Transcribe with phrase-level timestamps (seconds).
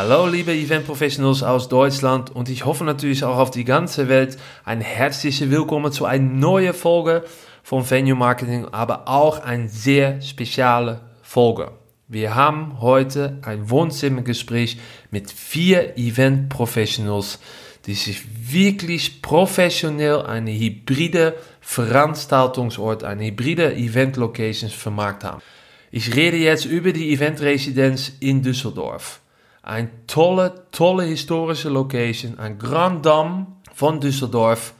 [0.00, 4.38] Hallo liebe Event Professionals aus Deutschland und ich hoffe natürlich auch auf die ganze Welt
[4.64, 7.24] ein herzliches Willkommen zu einer neuen Folge
[7.64, 11.72] von Venue Marketing, aber auch eine sehr spezielle Folge.
[12.06, 14.78] Wir haben heute ein Wohnzimmergespräch
[15.10, 17.40] mit vier Event Professionals,
[17.86, 25.42] die sich wirklich professionell eine hybride Veranstaltungsort, eine hybride Event Locations vermarkt haben.
[25.90, 29.22] Ich rede jetzt über die Event Residenz in Düsseldorf.
[29.68, 34.72] Ein tolle, tolle historische Location, ein Grand Dame von Düsseldorf.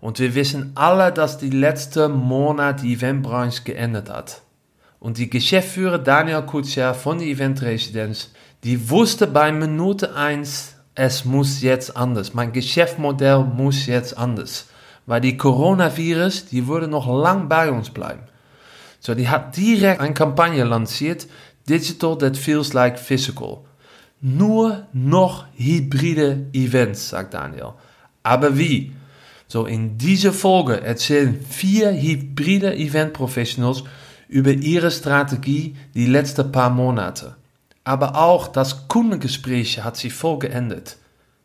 [0.00, 4.42] Und wir wissen alle, dass die letzte Monat die Eventbranche geändert hat.
[5.00, 8.30] Und die Geschäftsführer Daniel Kutscher von der Event Residenz,
[8.62, 12.32] die wusste bei Minute 1, es muss jetzt anders.
[12.32, 14.68] Mein Geschäftsmodell muss jetzt anders.
[15.06, 18.22] Weil die Coronavirus, die würde noch lang bei uns bleiben.
[19.00, 21.26] So, die hat direkt eine Kampagne lanciert,
[21.68, 23.64] Digital that feels like physical.
[24.20, 27.74] Nur noch hybride Events, sagt Daniel.
[28.22, 28.92] Aber wie?
[29.46, 33.84] So, in dieser Folge erzählen vier hybride Event Professionals
[34.28, 37.36] über ihre Strategie die letzten paar Monate.
[37.84, 40.98] Aber auch das Kundengespräch hat sich voll geändert.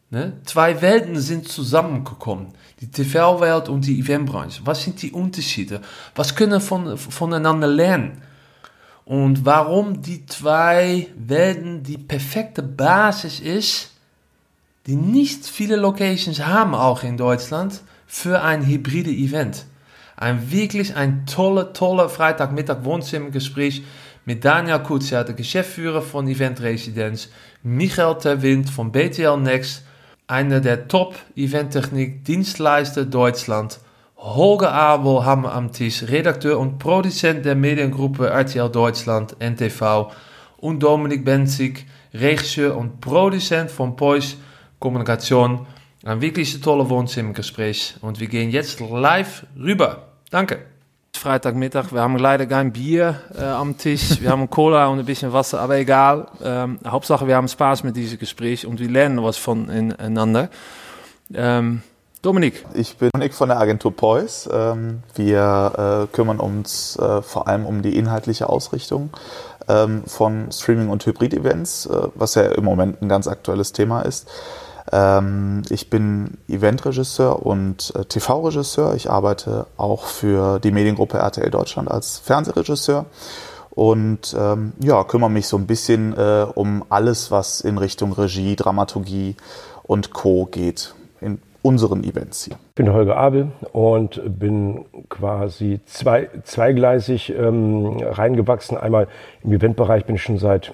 [0.09, 0.33] Ne?
[0.43, 2.47] Zwei Welten sind zusammengekommen.
[2.81, 4.61] Die TV-Welt und die Eventbranche.
[4.65, 5.79] Was sind die Unterschiede?
[6.15, 8.21] Was können wir von, voneinander lernen?
[9.05, 13.91] Und warum die zwei Welten die perfekte Basis ist,
[14.87, 19.65] die nicht viele Locations haben, auch in Deutschland, für ein hybride Event.
[20.15, 23.83] Ein wirklich ein tolle, tolle Freitagmittag Wohnzimmergespräch
[24.25, 27.29] mit Daniel Kutzia, der Geschäftsführer von Event Residenz,
[27.61, 29.83] Michael Terwind von BTL Next,
[30.27, 33.79] einer der Top-Eventtechnik-Dienstleister Deutschland
[34.23, 40.11] Holger Abel Tisch, Redakteur und Produzent der Mediengruppe RTL Deutschland, NTV.
[40.55, 44.37] Und Dominik Benzig, Regisseur und Produzent von Pois
[44.79, 45.67] Kommunikation.
[46.05, 47.95] Ein wirklich tolles Wohnzimmergespräch.
[47.99, 50.07] Und wir gehen jetzt live rüber.
[50.31, 50.67] Danke.
[51.17, 54.21] Freitagmittag, wir haben leider kein Bier äh, am Tisch.
[54.21, 56.27] Wir haben Cola und ein bisschen Wasser, aber egal.
[56.41, 60.49] Ähm, Hauptsache, wir haben Spaß mit diesem Gespräch und wir lernen was voneinander.
[61.33, 61.81] Ähm,
[62.23, 62.65] Dominik.
[62.73, 64.49] Ich bin Dominik von der Agentur Pois.
[64.49, 69.09] Ähm, wir äh, kümmern uns äh, vor allem um die inhaltliche Ausrichtung
[69.67, 74.29] ähm, von Streaming- und Hybrid-Events, äh, was ja im Moment ein ganz aktuelles Thema ist.
[74.89, 78.95] Ähm, ich bin Eventregisseur und TV-Regisseur.
[78.95, 83.05] Ich arbeite auch für die Mediengruppe RTL Deutschland als Fernsehregisseur
[83.69, 88.55] und ähm, ja, kümmere mich so ein bisschen äh, um alles, was in Richtung Regie,
[88.55, 89.35] Dramaturgie
[89.83, 90.45] und Co.
[90.45, 90.95] geht
[91.63, 92.57] unseren Events hier.
[92.69, 98.77] Ich bin Holger Abel und bin quasi zwei, zweigleisig ähm, reingewachsen.
[98.77, 99.07] Einmal
[99.43, 100.73] im Eventbereich bin ich schon seit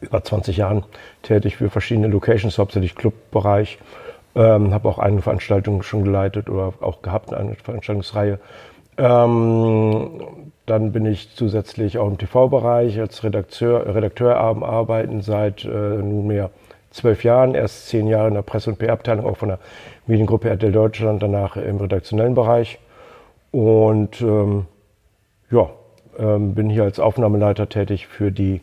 [0.00, 0.84] über 20 Jahren
[1.22, 3.78] tätig für verschiedene Locations, hauptsächlich Clubbereich.
[4.34, 8.38] Ähm, habe auch eine Veranstaltung schon geleitet oder auch gehabt, eine Veranstaltungsreihe.
[8.96, 10.20] Ähm,
[10.66, 16.50] dann bin ich zusätzlich auch im TV-Bereich als Redakteur, Redakteur arbeiten seit äh, nunmehr
[16.90, 19.58] zwölf Jahren, erst zehn Jahre in der Presse- und PR-Abteilung, auch von der
[20.06, 22.78] Mediengruppe RTL Deutschland, danach im redaktionellen Bereich.
[23.52, 24.66] Und ähm,
[25.50, 25.70] ja,
[26.18, 28.60] ähm, bin hier als Aufnahmeleiter tätig für die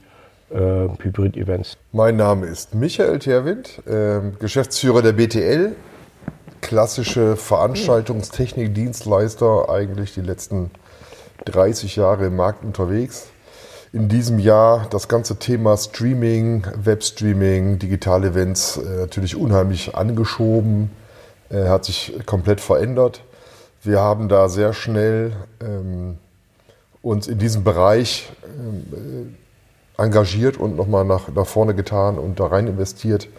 [0.50, 1.78] äh, Hybrid-Events.
[1.92, 5.76] Mein Name ist Michael Terwind, äh, Geschäftsführer der BTL.
[6.62, 10.72] Klassische Veranstaltungstechnik-Dienstleister, eigentlich die letzten
[11.46, 13.30] 30 Jahre im Markt unterwegs
[13.94, 20.92] in diesem Jahr das ganze Thema Streaming, Webstreaming, digitale Events äh, natürlich unheimlich angeschoben,
[21.50, 23.24] äh, hat sich komplett verändert.
[23.84, 26.18] Wir haben da sehr schnell ähm,
[27.02, 29.34] uns in diesem Bereich ähm,
[29.98, 33.30] äh, engagiert und nochmal nach, nach vorne getan und da rein investiert,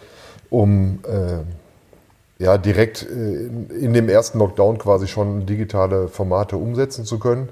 [0.49, 7.05] um äh, ja, direkt äh, in, in dem ersten Lockdown quasi schon digitale Formate umsetzen
[7.05, 7.49] zu können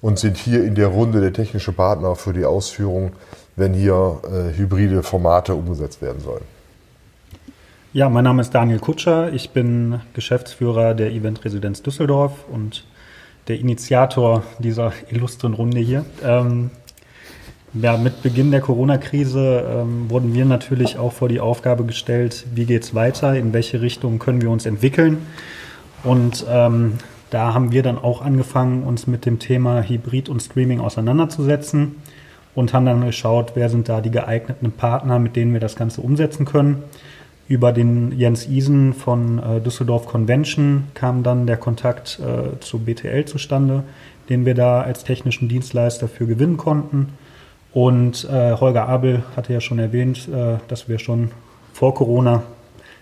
[0.00, 3.12] und sind hier in der Runde der technische Partner für die Ausführung,
[3.56, 6.44] wenn hier äh, hybride Formate umgesetzt werden sollen.
[7.92, 9.32] Ja, mein Name ist Daniel Kutscher.
[9.32, 12.84] Ich bin Geschäftsführer der Event Residenz Düsseldorf und
[13.48, 16.04] der Initiator dieser illustren Runde hier.
[16.22, 16.70] Ähm,
[17.74, 22.64] ja, mit Beginn der Corona-Krise ähm, wurden wir natürlich auch vor die Aufgabe gestellt, wie
[22.64, 25.26] geht es weiter, in welche Richtung können wir uns entwickeln.
[26.04, 26.94] Und ähm,
[27.30, 31.96] da haben wir dann auch angefangen, uns mit dem Thema Hybrid und Streaming auseinanderzusetzen
[32.54, 36.00] und haben dann geschaut, wer sind da die geeigneten Partner, mit denen wir das Ganze
[36.00, 36.82] umsetzen können.
[37.46, 43.24] Über den Jens Isen von äh, Düsseldorf Convention kam dann der Kontakt äh, zu BTL
[43.24, 43.84] zustande,
[44.28, 47.14] den wir da als technischen Dienstleister für gewinnen konnten.
[47.72, 51.30] Und äh, Holger Abel hatte ja schon erwähnt, äh, dass wir schon
[51.72, 52.42] vor Corona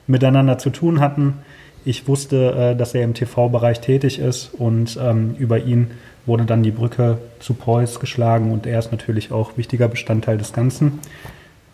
[0.07, 1.39] miteinander zu tun hatten.
[1.87, 5.93] Ich wusste, äh, dass er im TV-Bereich tätig ist und ähm, über ihn
[6.27, 10.53] wurde dann die Brücke zu Preuß geschlagen und er ist natürlich auch wichtiger Bestandteil des
[10.53, 10.99] Ganzen.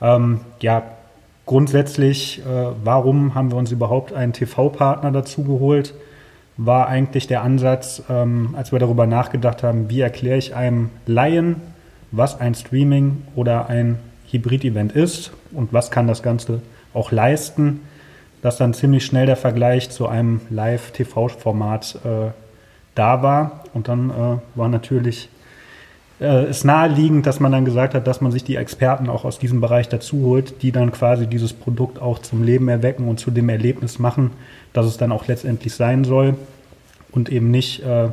[0.03, 0.83] Ähm, ja,
[1.47, 5.95] grundsätzlich, äh, warum haben wir uns überhaupt einen TV-Partner dazu geholt?
[6.59, 11.63] War eigentlich der Ansatz, ähm, als wir darüber nachgedacht haben, wie erkläre ich einem Laien,
[12.11, 13.99] was ein Streaming oder ein
[14.31, 16.61] Hybrid-Event ist und was kann das Ganze
[16.93, 17.81] auch leisten,
[18.43, 22.31] dass dann ziemlich schnell der Vergleich zu einem Live-TV-Format äh,
[22.95, 23.65] da war.
[23.73, 25.29] Und dann äh, war natürlich
[26.21, 29.61] äh, naheliegend, dass man dann gesagt hat, dass man sich die Experten auch aus diesem
[29.61, 33.49] Bereich dazu holt, die dann quasi dieses Produkt auch zum Leben erwecken und zu dem
[33.49, 34.31] Erlebnis machen,
[34.73, 36.35] dass es dann auch letztendlich sein soll
[37.13, 38.09] und eben nicht äh,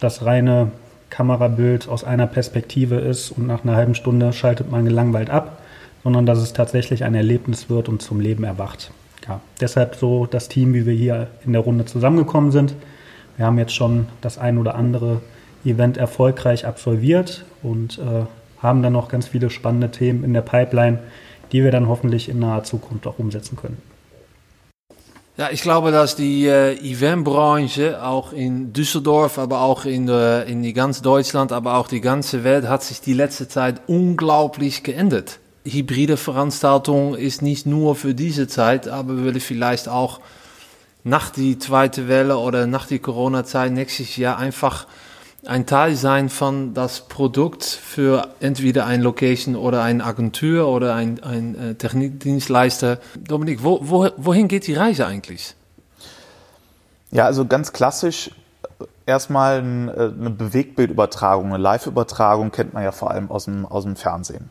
[0.00, 0.70] das reine
[1.10, 5.60] Kamerabild aus einer Perspektive ist und nach einer halben Stunde schaltet man gelangweilt ab,
[6.02, 8.90] sondern dass es tatsächlich ein Erlebnis wird und zum Leben erwacht.
[9.26, 12.74] Ja, deshalb so das Team, wie wir hier in der Runde zusammengekommen sind.
[13.36, 15.20] Wir haben jetzt schon das ein oder andere
[15.64, 18.26] Event erfolgreich absolviert und äh,
[18.62, 20.98] haben dann noch ganz viele spannende Themen in der Pipeline,
[21.52, 23.78] die wir dann hoffentlich in naher Zukunft auch umsetzen können.
[25.36, 30.62] Ja, ich glaube, dass die äh, Eventbranche auch in Düsseldorf, aber auch in, äh, in
[30.62, 35.40] die ganz Deutschland, aber auch die ganze Welt hat sich die letzte Zeit unglaublich geändert.
[35.64, 40.20] Hybride Veranstaltung ist nicht nur für diese Zeit, aber würde vielleicht auch
[41.04, 44.86] nach die zweite Welle oder nach die Corona-Zeit nächstes Jahr einfach
[45.46, 51.22] ein Teil sein von das Produkt für entweder ein Location oder eine Agentur oder ein,
[51.22, 52.98] ein äh, Technikdienstleister.
[53.16, 55.54] Dominik, wo, wo, wohin geht die Reise eigentlich?
[57.10, 58.30] Ja, also ganz klassisch
[59.06, 63.84] erstmal ein, äh, eine Bewegtbildübertragung, eine Live-Übertragung kennt man ja vor allem aus dem, aus
[63.84, 64.48] dem Fernsehen.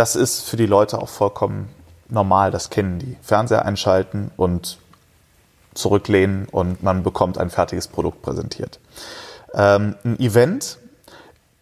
[0.00, 1.68] Das ist für die Leute auch vollkommen
[2.08, 3.18] normal, das kennen die.
[3.20, 4.78] Fernseher einschalten und
[5.74, 8.80] zurücklehnen und man bekommt ein fertiges Produkt präsentiert.
[9.52, 10.78] Ähm, ein Event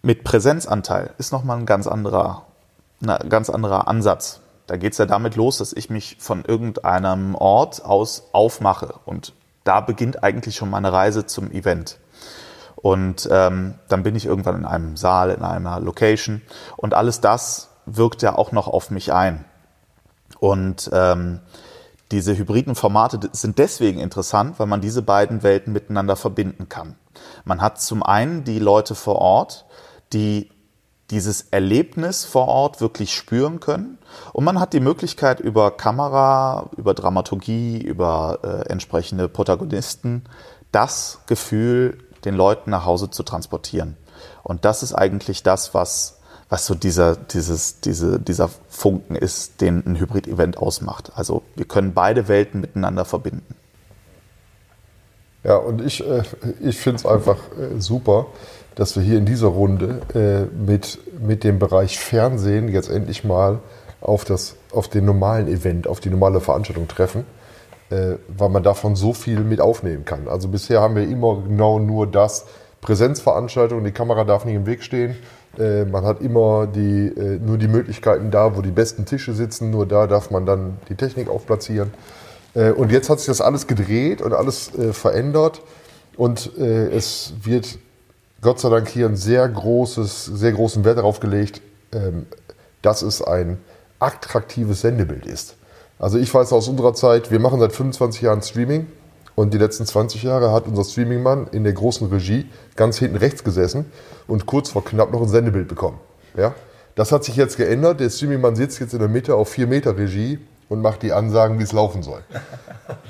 [0.02, 2.44] mit Präsenzanteil ist nochmal ein ganz anderer,
[3.05, 4.38] ein ganz anderer Ansatz.
[4.69, 8.94] Da geht es ja damit los, dass ich mich von irgendeinem Ort aus aufmache.
[9.05, 9.32] Und
[9.64, 11.99] da beginnt eigentlich schon meine Reise zum Event.
[12.76, 16.40] Und ähm, dann bin ich irgendwann in einem Saal, in einer Location.
[16.76, 19.44] Und alles das wirkt ja auch noch auf mich ein.
[20.40, 21.40] Und ähm,
[22.11, 26.96] diese hybriden Formate sind deswegen interessant, weil man diese beiden Welten miteinander verbinden kann.
[27.44, 29.67] Man hat zum einen die Leute vor Ort,
[30.12, 30.50] die
[31.11, 33.99] dieses Erlebnis vor Ort wirklich spüren können.
[34.32, 40.25] Und man hat die Möglichkeit, über Kamera, über Dramaturgie, über äh, entsprechende Protagonisten
[40.70, 43.96] das Gefühl den Leuten nach Hause zu transportieren.
[44.43, 46.18] Und das ist eigentlich das, was,
[46.49, 51.12] was so dieser, dieses, diese, dieser Funken ist, den ein Hybrid-Event ausmacht.
[51.15, 53.55] Also wir können beide Welten miteinander verbinden.
[55.45, 56.23] Ja, und ich, äh,
[56.61, 58.27] ich finde es einfach äh, super,
[58.75, 63.61] dass wir hier in dieser Runde äh, mit, mit dem Bereich Fernsehen jetzt endlich mal
[64.00, 67.25] auf, das, auf den normalen Event, auf die normale Veranstaltung treffen,
[67.91, 70.29] äh, weil man davon so viel mit aufnehmen kann.
[70.29, 72.47] Also bisher haben wir immer genau nur das,
[72.81, 75.17] Präsenzveranstaltung, die Kamera darf nicht im Weg stehen.
[75.59, 79.71] Äh, man hat immer die, äh, nur die Möglichkeiten da, wo die besten Tische sitzen,
[79.71, 81.93] nur da darf man dann die Technik aufplatzieren.
[82.55, 85.62] Äh, und jetzt hat sich das alles gedreht und alles äh, verändert.
[86.17, 87.79] Und äh, es wird
[88.41, 91.61] Gott sei Dank hier ein sehr großes, sehr großen Wert darauf gelegt,
[91.93, 92.27] ähm,
[92.83, 93.59] dass es ein
[93.99, 95.57] attraktives Sendebild ist.
[95.99, 98.87] Also ich weiß aus unserer Zeit, wir machen seit 25 Jahren Streaming
[99.38, 103.45] und die letzten 20 Jahre hat unser Streamingmann in der großen Regie ganz hinten rechts
[103.45, 103.85] gesessen
[104.26, 106.00] und kurz vor knapp noch ein Sendebild bekommen.
[106.37, 106.57] Ja?
[106.97, 108.00] Das hat sich jetzt geändert.
[108.00, 111.61] Der Streamingmann sitzt jetzt in der Mitte auf 4 Meter Regie und macht die Ansagen,
[111.61, 112.21] wie es laufen soll.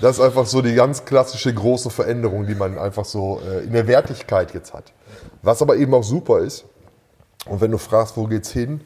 [0.02, 3.73] Das ist einfach so die ganz klassische große Veränderung, die man einfach so äh, in
[3.73, 4.92] der Wertigkeit jetzt hat.
[5.40, 6.66] Was aber eben auch super ist,
[7.47, 8.82] und wenn du fragst, wo geht's hin,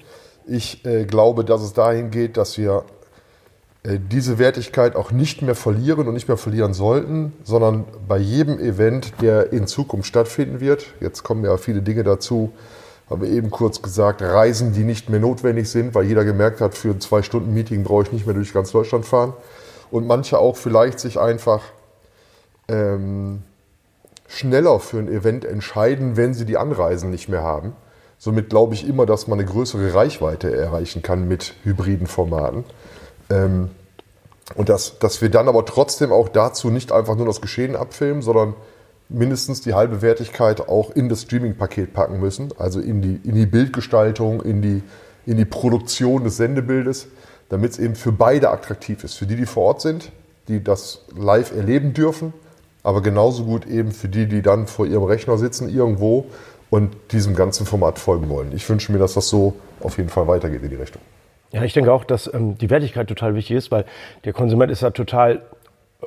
[0.47, 2.85] ich äh, glaube, dass es dahin geht, dass wir
[3.85, 9.13] diese Wertigkeit auch nicht mehr verlieren und nicht mehr verlieren sollten, sondern bei jedem Event,
[9.21, 12.53] der in Zukunft stattfinden wird, jetzt kommen ja viele Dinge dazu,
[13.11, 16.75] haben wir eben kurz gesagt, Reisen, die nicht mehr notwendig sind, weil jeder gemerkt hat,
[16.75, 19.33] für ein Zwei-Stunden-Meeting brauche ich nicht mehr durch ganz Deutschland fahren.
[19.91, 21.63] Und manche auch vielleicht sich einfach
[22.69, 23.43] ähm,
[24.29, 27.75] schneller für ein Event entscheiden, wenn sie die Anreisen nicht mehr haben.
[28.17, 32.65] Somit glaube ich immer, dass man eine größere Reichweite erreichen kann mit hybriden Formaten.
[33.33, 33.71] Ähm,
[34.55, 38.23] und dass, dass wir dann aber trotzdem auch dazu nicht einfach nur das Geschehen abfilmen,
[38.23, 38.55] sondern
[39.09, 43.47] mindestens die halbe Wertigkeit auch in das Streaming-Paket packen müssen, also in die, in die
[43.47, 44.83] Bildgestaltung, in die,
[45.27, 47.09] in die Produktion des Sendebildes,
[47.49, 49.15] damit es eben für beide attraktiv ist.
[49.15, 50.13] Für die, die vor Ort sind,
[50.49, 52.33] die das live erleben dürfen,
[52.83, 56.27] aber genauso gut eben für die, die dann vor ihrem Rechner sitzen irgendwo
[56.71, 58.53] und diesem ganzen Format folgen wollen.
[58.55, 61.03] Ich wünsche mir, dass das so auf jeden Fall weitergeht in die Richtung.
[61.53, 63.85] Ja, ich denke auch, dass ähm, die Wertigkeit total wichtig ist, weil
[64.25, 65.43] der Konsument ist ja total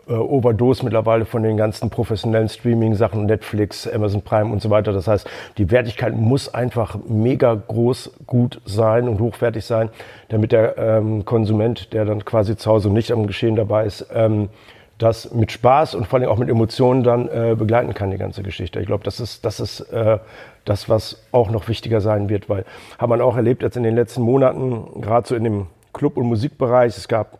[0.07, 4.91] äh, Overdose mittlerweile von den ganzen professionellen Streaming-Sachen, Netflix, Amazon Prime und so weiter.
[4.91, 9.89] Das heißt, die Wertigkeit muss einfach mega groß, gut sein und hochwertig sein,
[10.29, 14.49] damit der ähm, Konsument, der dann quasi zu Hause nicht am Geschehen dabei ist, ähm,
[14.97, 18.43] das mit Spaß und vor allem auch mit Emotionen dann äh, begleiten kann, die ganze
[18.43, 18.79] Geschichte.
[18.79, 20.19] Ich glaube, das ist, das ist äh,
[20.63, 22.65] das, was auch noch wichtiger sein wird, weil
[22.97, 26.25] hat man auch erlebt jetzt in den letzten Monaten, gerade so in dem Club- und
[26.25, 27.39] Musikbereich, es gab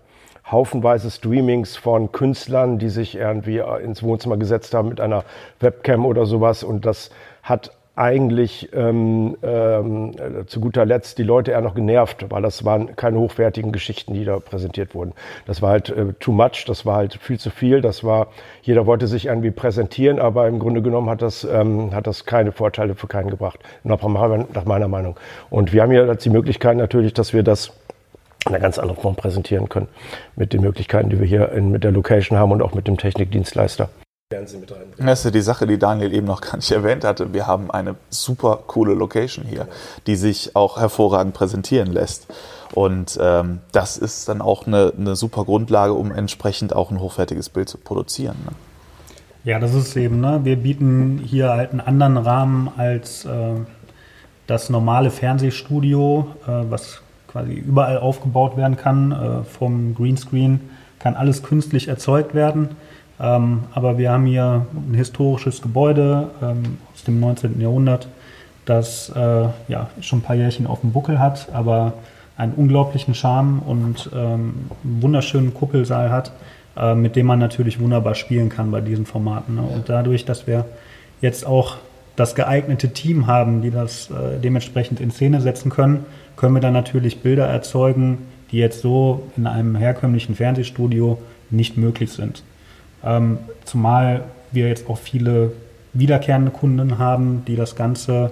[0.51, 5.24] haufenweise Streamings von Künstlern, die sich irgendwie äh, ins Wohnzimmer gesetzt haben mit einer
[5.59, 7.09] Webcam oder sowas und das
[7.41, 10.13] hat eigentlich ähm, ähm,
[10.47, 14.25] zu guter Letzt die Leute eher noch genervt, weil das waren keine hochwertigen Geschichten, die
[14.25, 15.13] da präsentiert wurden.
[15.45, 18.27] Das war halt äh, too much, das war halt viel zu viel, das war,
[18.61, 22.51] jeder wollte sich irgendwie präsentieren, aber im Grunde genommen hat das, ähm, hat das keine
[22.51, 24.01] Vorteile für keinen gebracht, nach,
[24.65, 25.17] meiner Meinung.
[25.49, 27.71] Und wir haben hier jetzt die Möglichkeit natürlich, dass wir das
[28.45, 29.87] in einer ganz anderen Form präsentieren können,
[30.35, 32.97] mit den Möglichkeiten, die wir hier in, mit der Location haben und auch mit dem
[32.97, 33.89] Technikdienstleister.
[34.35, 35.07] Fernsehen mit reinbringen.
[35.07, 37.33] Das ist ja die Sache, die Daniel eben noch gar nicht erwähnt hatte.
[37.33, 39.67] Wir haben eine super coole Location hier,
[40.07, 42.27] die sich auch hervorragend präsentieren lässt.
[42.73, 47.49] Und ähm, das ist dann auch eine, eine, super Grundlage, um entsprechend auch ein hochwertiges
[47.49, 48.35] Bild zu produzieren.
[48.45, 48.51] Ne?
[49.45, 50.41] Ja, das ist eben, ne?
[50.43, 53.53] wir bieten hier halt einen anderen Rahmen als äh,
[54.47, 59.11] das normale Fernsehstudio, äh, was quasi überall aufgebaut werden kann.
[59.11, 60.59] Äh, vom Greenscreen
[60.99, 62.75] kann alles künstlich erzeugt werden
[63.19, 67.62] ähm, aber wir haben hier ein historisches Gebäude ähm, aus dem 19.
[67.62, 68.07] Jahrhundert,
[68.65, 71.93] das äh, ja, schon ein paar Jährchen auf dem Buckel hat, aber
[72.38, 76.31] einen unglaublichen Charme und ähm, einen wunderschönen Kuppelsaal hat,
[76.75, 79.55] äh, mit dem man natürlich wunderbar spielen kann bei diesen Formaten.
[79.55, 79.62] Ne?
[79.62, 80.65] Und dadurch, dass wir
[81.22, 81.77] jetzt auch
[82.15, 86.05] das geeignete Team haben, die das äh, dementsprechend in Szene setzen können,
[86.36, 88.19] können wir dann natürlich Bilder erzeugen,
[88.51, 91.17] die jetzt so in einem herkömmlichen Fernsehstudio
[91.50, 92.43] nicht möglich sind.
[93.05, 95.51] Ähm, zumal wir jetzt auch viele
[95.93, 98.31] wiederkehrende Kunden haben, die das Ganze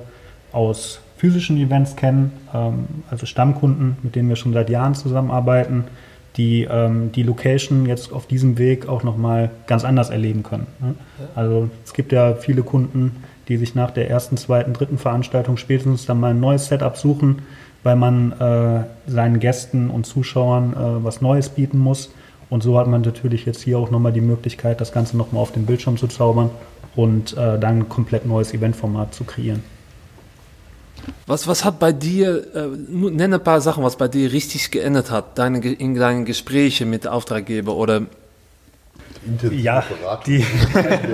[0.52, 5.86] aus physischen Events kennen, ähm, also Stammkunden, mit denen wir schon seit Jahren zusammenarbeiten,
[6.38, 10.68] die ähm, die Location jetzt auf diesem Weg auch nochmal ganz anders erleben können.
[10.80, 10.96] Ne?
[11.36, 16.06] Also es gibt ja viele Kunden, die sich nach der ersten, zweiten, dritten Veranstaltung spätestens
[16.06, 17.44] dann mal ein neues Setup suchen,
[17.84, 22.12] weil man äh, seinen Gästen und Zuschauern äh, was Neues bieten muss.
[22.54, 25.52] Und so hat man natürlich jetzt hier auch nochmal die Möglichkeit, das Ganze nochmal auf
[25.52, 26.52] den Bildschirm zu zaubern
[26.96, 29.64] und äh, dann ein komplett neues Eventformat zu kreieren.
[31.26, 35.10] Was, was hat bei dir, äh, nenne ein paar Sachen, was bei dir richtig geändert
[35.10, 38.04] hat, deine, in deinen Gesprächen mit Auftraggeber oder
[39.50, 39.84] ja,
[40.28, 40.46] die,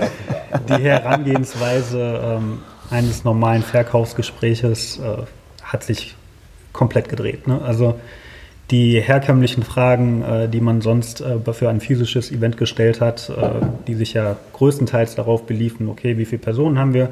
[0.67, 5.23] die Herangehensweise ähm, eines normalen Verkaufsgespräches äh,
[5.63, 6.17] hat sich
[6.73, 7.47] komplett gedreht.
[7.47, 7.61] Ne?
[7.61, 7.97] Also
[8.71, 13.65] die herkömmlichen Fragen, äh, die man sonst äh, für ein physisches Event gestellt hat, äh,
[13.87, 17.09] die sich ja größtenteils darauf beliefen, okay, wie viele Personen haben wir,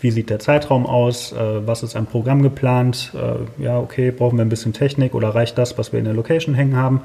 [0.00, 3.12] wie sieht der Zeitraum aus, was ist ein Programm geplant,
[3.58, 6.54] ja, okay, brauchen wir ein bisschen Technik oder reicht das, was wir in der Location
[6.54, 7.02] hängen haben.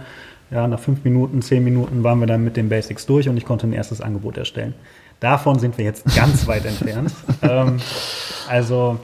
[0.50, 3.44] Ja, nach fünf Minuten, zehn Minuten waren wir dann mit den Basics durch und ich
[3.44, 4.76] konnte ein erstes Angebot erstellen.
[5.20, 7.12] Davon sind wir jetzt ganz weit entfernt.
[7.42, 7.80] Ähm,
[8.48, 8.98] also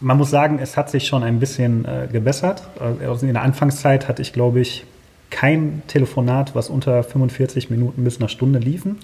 [0.00, 2.62] man muss sagen, es hat sich schon ein bisschen äh, gebessert.
[2.78, 4.84] Also in der Anfangszeit hatte ich, glaube ich,
[5.30, 8.98] kein Telefonat, was unter 45 Minuten bis einer Stunde liefen,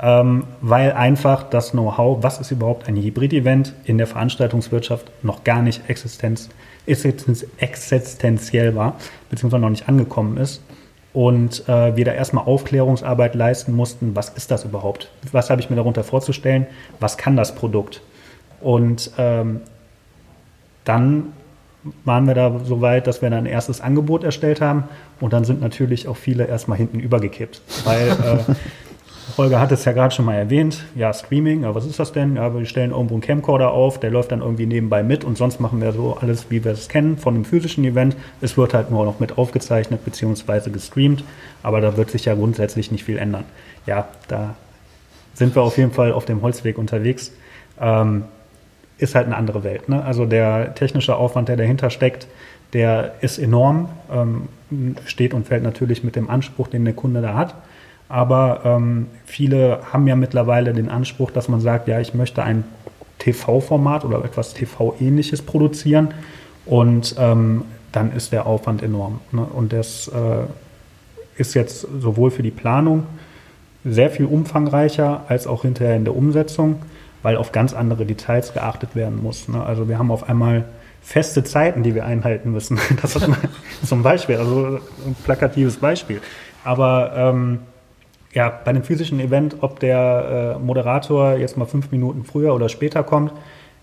[0.00, 5.62] ähm, weil einfach das Know-how, was ist überhaupt ein Hybrid-Event in der Veranstaltungswirtschaft, noch gar
[5.62, 6.48] nicht existenz,
[6.86, 8.96] existenziell war,
[9.28, 10.62] beziehungsweise noch nicht angekommen ist.
[11.12, 15.10] Und äh, wir da erstmal Aufklärungsarbeit leisten mussten, was ist das überhaupt?
[15.32, 16.66] Was habe ich mir darunter vorzustellen?
[17.00, 18.02] Was kann das Produkt?
[18.60, 19.60] Und ähm,
[20.88, 21.32] dann
[22.04, 24.84] waren wir da so weit, dass wir dann ein erstes Angebot erstellt haben
[25.20, 28.54] und dann sind natürlich auch viele erstmal hinten übergekippt, weil äh,
[29.36, 32.36] Holger hat es ja gerade schon mal erwähnt, ja, Streaming, ja, was ist das denn?
[32.36, 35.60] Ja, wir stellen irgendwo einen Camcorder auf, der läuft dann irgendwie nebenbei mit und sonst
[35.60, 38.16] machen wir so alles, wie wir es kennen von einem physischen Event.
[38.40, 40.70] Es wird halt nur noch mit aufgezeichnet bzw.
[40.70, 41.22] gestreamt,
[41.62, 43.44] aber da wird sich ja grundsätzlich nicht viel ändern.
[43.86, 44.54] Ja, da
[45.34, 47.32] sind wir auf jeden Fall auf dem Holzweg unterwegs.
[47.80, 48.24] Ähm,
[48.98, 49.88] ist halt eine andere Welt.
[49.88, 50.04] Ne?
[50.04, 52.26] Also der technische Aufwand, der dahinter steckt,
[52.72, 54.48] der ist enorm, ähm,
[55.06, 57.54] steht und fällt natürlich mit dem Anspruch, den der Kunde da hat.
[58.08, 62.64] Aber ähm, viele haben ja mittlerweile den Anspruch, dass man sagt, ja, ich möchte ein
[63.18, 66.14] TV-Format oder etwas TV-ähnliches produzieren.
[66.66, 69.20] Und ähm, dann ist der Aufwand enorm.
[69.32, 69.42] Ne?
[69.42, 73.06] Und das äh, ist jetzt sowohl für die Planung
[73.84, 76.82] sehr viel umfangreicher als auch hinterher in der Umsetzung,
[77.28, 79.48] weil auf ganz andere Details geachtet werden muss.
[79.48, 79.62] Ne?
[79.62, 80.64] Also wir haben auf einmal
[81.02, 82.78] feste Zeiten, die wir einhalten müssen.
[83.02, 83.28] Das ist
[83.84, 86.22] zum Beispiel, also ein plakatives Beispiel.
[86.64, 87.58] Aber ähm,
[88.32, 92.70] ja, bei einem physischen Event, ob der äh, Moderator jetzt mal fünf Minuten früher oder
[92.70, 93.30] später kommt,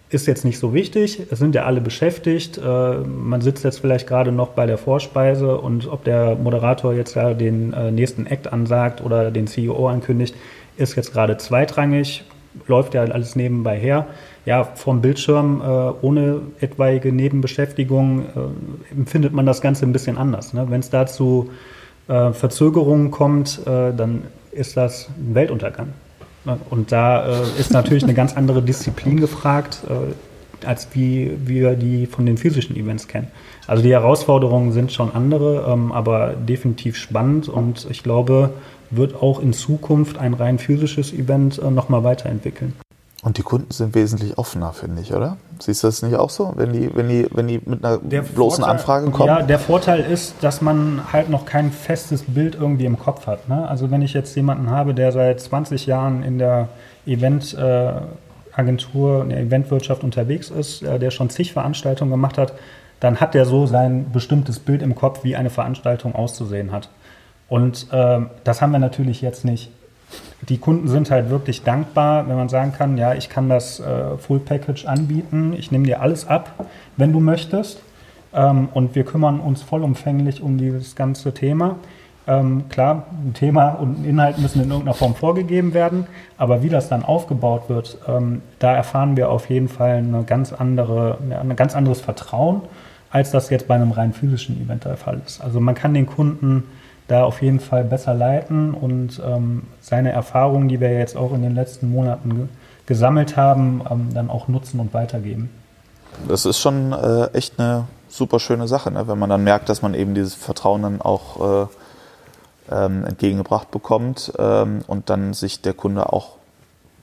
[0.09, 1.27] ist jetzt nicht so wichtig.
[1.29, 2.57] Es sind ja alle beschäftigt.
[2.57, 2.61] Äh,
[2.97, 7.35] man sitzt jetzt vielleicht gerade noch bei der Vorspeise und ob der Moderator jetzt ja
[7.35, 10.33] den äh, nächsten Act ansagt oder den CEO ankündigt,
[10.77, 12.23] ist jetzt gerade zweitrangig.
[12.67, 14.07] Läuft ja alles nebenbei her.
[14.45, 15.65] Ja, vom Bildschirm äh,
[16.01, 18.25] ohne etwaige Nebenbeschäftigung
[18.91, 20.53] empfindet man das Ganze ein bisschen anders.
[20.53, 20.65] Ne?
[20.69, 21.49] Wenn es dazu
[22.07, 24.21] Verzögerungen kommt, dann
[24.51, 25.87] ist das ein Weltuntergang.
[26.69, 32.05] Und da äh, ist natürlich eine ganz andere Disziplin gefragt, äh, als wie wir die
[32.05, 33.27] von den physischen Events kennen.
[33.67, 38.51] Also die Herausforderungen sind schon andere, ähm, aber definitiv spannend und ich glaube,
[38.91, 42.73] wird auch in Zukunft ein rein physisches Event äh, nochmal weiterentwickeln.
[43.25, 45.37] Und die Kunden sind wesentlich offener, finde ich, oder?
[45.59, 48.21] Siehst du das nicht auch so, wenn die, wenn die, wenn die mit einer der
[48.21, 49.29] bloßen Vorteil, Anfrage kommen?
[49.29, 53.49] Ja, der Vorteil ist, dass man halt noch kein festes Bild irgendwie im Kopf hat.
[53.49, 53.67] Ne?
[53.67, 56.69] Also wenn ich jetzt jemanden habe, der seit 20 Jahren in der
[57.07, 62.53] Eventagentur, äh, in der Eventwirtschaft unterwegs ist, äh, der schon zig Veranstaltungen gemacht hat,
[62.99, 66.89] dann hat der so sein bestimmtes Bild im Kopf, wie eine Veranstaltung auszusehen hat.
[67.47, 69.71] Und äh, das haben wir natürlich jetzt nicht
[70.49, 74.17] die Kunden sind halt wirklich dankbar, wenn man sagen kann, ja, ich kann das äh,
[74.17, 76.65] Full Package anbieten, ich nehme dir alles ab,
[76.97, 77.81] wenn du möchtest.
[78.33, 81.77] Ähm, und wir kümmern uns vollumfänglich um dieses ganze Thema.
[82.27, 86.69] Ähm, klar, ein Thema und ein Inhalt müssen in irgendeiner Form vorgegeben werden, aber wie
[86.69, 91.55] das dann aufgebaut wird, ähm, da erfahren wir auf jeden Fall eine ganz andere, ein
[91.55, 92.61] ganz anderes Vertrauen,
[93.11, 95.39] als das jetzt bei einem rein physischen Event der Fall ist.
[95.39, 96.63] Also man kann den Kunden
[97.07, 101.41] da auf jeden Fall besser leiten und ähm, seine Erfahrungen, die wir jetzt auch in
[101.41, 102.47] den letzten Monaten ge
[102.87, 105.49] gesammelt haben, ähm, dann auch nutzen und weitergeben.
[106.27, 109.07] Das ist schon äh, echt eine super schöne Sache, ne?
[109.07, 111.67] wenn man dann merkt, dass man eben dieses Vertrauen dann auch äh,
[112.71, 116.37] ähm, entgegengebracht bekommt ähm, und dann sich der Kunde auch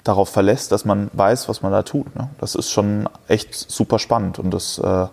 [0.05, 2.15] darauf verlässt, dass man weiß, was man da tut.
[2.17, 2.29] Ne?
[2.39, 5.07] Das ist schon echt super spannend und das äh,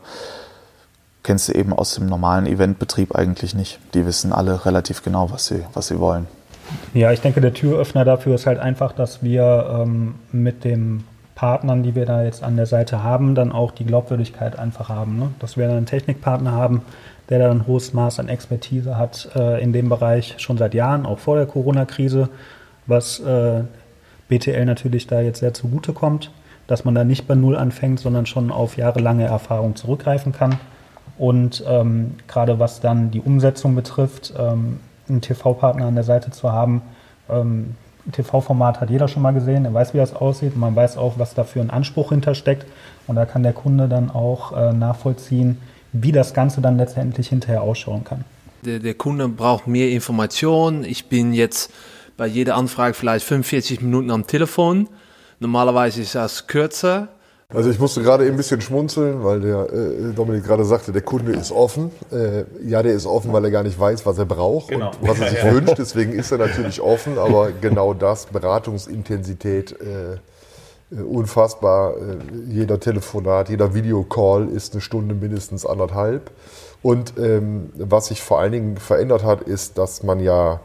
[1.29, 3.77] kennst du eben aus dem normalen Eventbetrieb eigentlich nicht.
[3.93, 6.25] Die wissen alle relativ genau, was sie, was sie wollen.
[6.95, 11.03] Ja, ich denke, der Türöffner dafür ist halt einfach, dass wir ähm, mit den
[11.35, 15.19] Partnern, die wir da jetzt an der Seite haben, dann auch die Glaubwürdigkeit einfach haben.
[15.19, 15.29] Ne?
[15.37, 16.81] Dass wir dann einen Technikpartner haben,
[17.29, 21.05] der da ein hohes Maß an Expertise hat äh, in dem Bereich schon seit Jahren,
[21.05, 22.29] auch vor der Corona-Krise,
[22.87, 23.65] was äh,
[24.29, 26.31] BTL natürlich da jetzt sehr zugute kommt,
[26.65, 30.59] dass man da nicht bei Null anfängt, sondern schon auf jahrelange Erfahrung zurückgreifen kann.
[31.19, 36.51] Und ähm, gerade was dann die Umsetzung betrifft, ähm, einen TV-Partner an der Seite zu
[36.51, 36.81] haben,
[37.29, 37.75] ähm,
[38.11, 41.19] TV-Format hat jeder schon mal gesehen, er weiß, wie das aussieht und man weiß auch,
[41.19, 42.65] was da für ein Anspruch hintersteckt.
[43.05, 45.57] Und da kann der Kunde dann auch äh, nachvollziehen,
[45.91, 48.23] wie das Ganze dann letztendlich hinterher ausschauen kann.
[48.65, 50.83] Der, der Kunde braucht mehr Informationen.
[50.83, 51.71] Ich bin jetzt
[52.17, 54.87] bei jeder Anfrage vielleicht 45 Minuten am Telefon.
[55.39, 57.09] Normalerweise ist das kürzer.
[57.51, 61.01] Also ich musste gerade eben ein bisschen schmunzeln, weil der äh, Dominik gerade sagte, der
[61.01, 61.91] Kunde ist offen.
[62.11, 64.91] Äh, ja, der ist offen, weil er gar nicht weiß, was er braucht genau.
[65.01, 65.79] und was er sich wünscht.
[65.79, 70.13] Deswegen ist er natürlich offen, aber genau das, Beratungsintensität, äh,
[70.95, 71.95] äh unfassbar.
[71.97, 72.17] Äh,
[72.49, 76.29] jeder Telefonat, jeder Videocall ist eine Stunde mindestens anderthalb.
[76.83, 80.59] Und ähm, was sich vor allen Dingen verändert hat, ist, dass man ja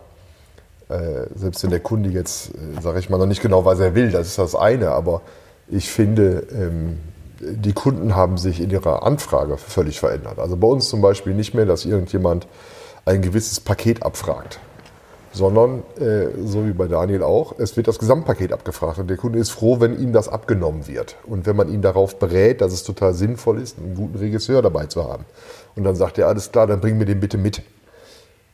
[0.90, 2.50] äh, selbst wenn der Kunde jetzt,
[2.82, 5.22] sage ich mal, noch nicht genau weiß, er will, das ist das eine, aber
[5.68, 6.98] ich finde, ähm,
[7.40, 10.38] die Kunden haben sich in ihrer Anfrage völlig verändert.
[10.38, 12.46] Also bei uns zum Beispiel nicht mehr, dass irgendjemand
[13.04, 14.60] ein gewisses Paket abfragt,
[15.32, 19.38] sondern, äh, so wie bei Daniel auch, es wird das Gesamtpaket abgefragt und der Kunde
[19.38, 22.82] ist froh, wenn ihm das abgenommen wird und wenn man ihn darauf berät, dass es
[22.82, 25.24] total sinnvoll ist, einen guten Regisseur dabei zu haben.
[25.76, 27.62] Und dann sagt er, alles klar, dann bring mir den bitte mit.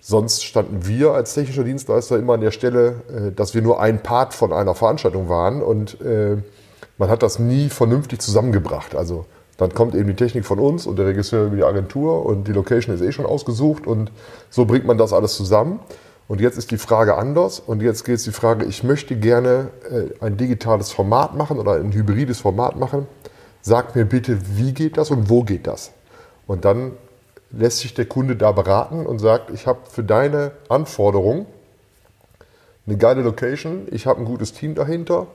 [0.00, 4.02] Sonst standen wir als technischer Dienstleister immer an der Stelle, äh, dass wir nur ein
[4.02, 6.38] Part von einer Veranstaltung waren und äh,
[7.00, 8.94] man hat das nie vernünftig zusammengebracht.
[8.94, 9.24] Also
[9.56, 12.52] dann kommt eben die Technik von uns und der Regisseur über die Agentur und die
[12.52, 14.12] Location ist eh schon ausgesucht und
[14.50, 15.80] so bringt man das alles zusammen.
[16.28, 19.70] Und jetzt ist die Frage anders und jetzt geht es die Frage, ich möchte gerne
[19.90, 23.08] äh, ein digitales Format machen oder ein hybrides Format machen.
[23.62, 25.92] Sag mir bitte, wie geht das und wo geht das?
[26.46, 26.92] Und dann
[27.50, 31.46] lässt sich der Kunde da beraten und sagt, ich habe für deine Anforderung
[32.86, 35.28] eine geile Location, ich habe ein gutes Team dahinter,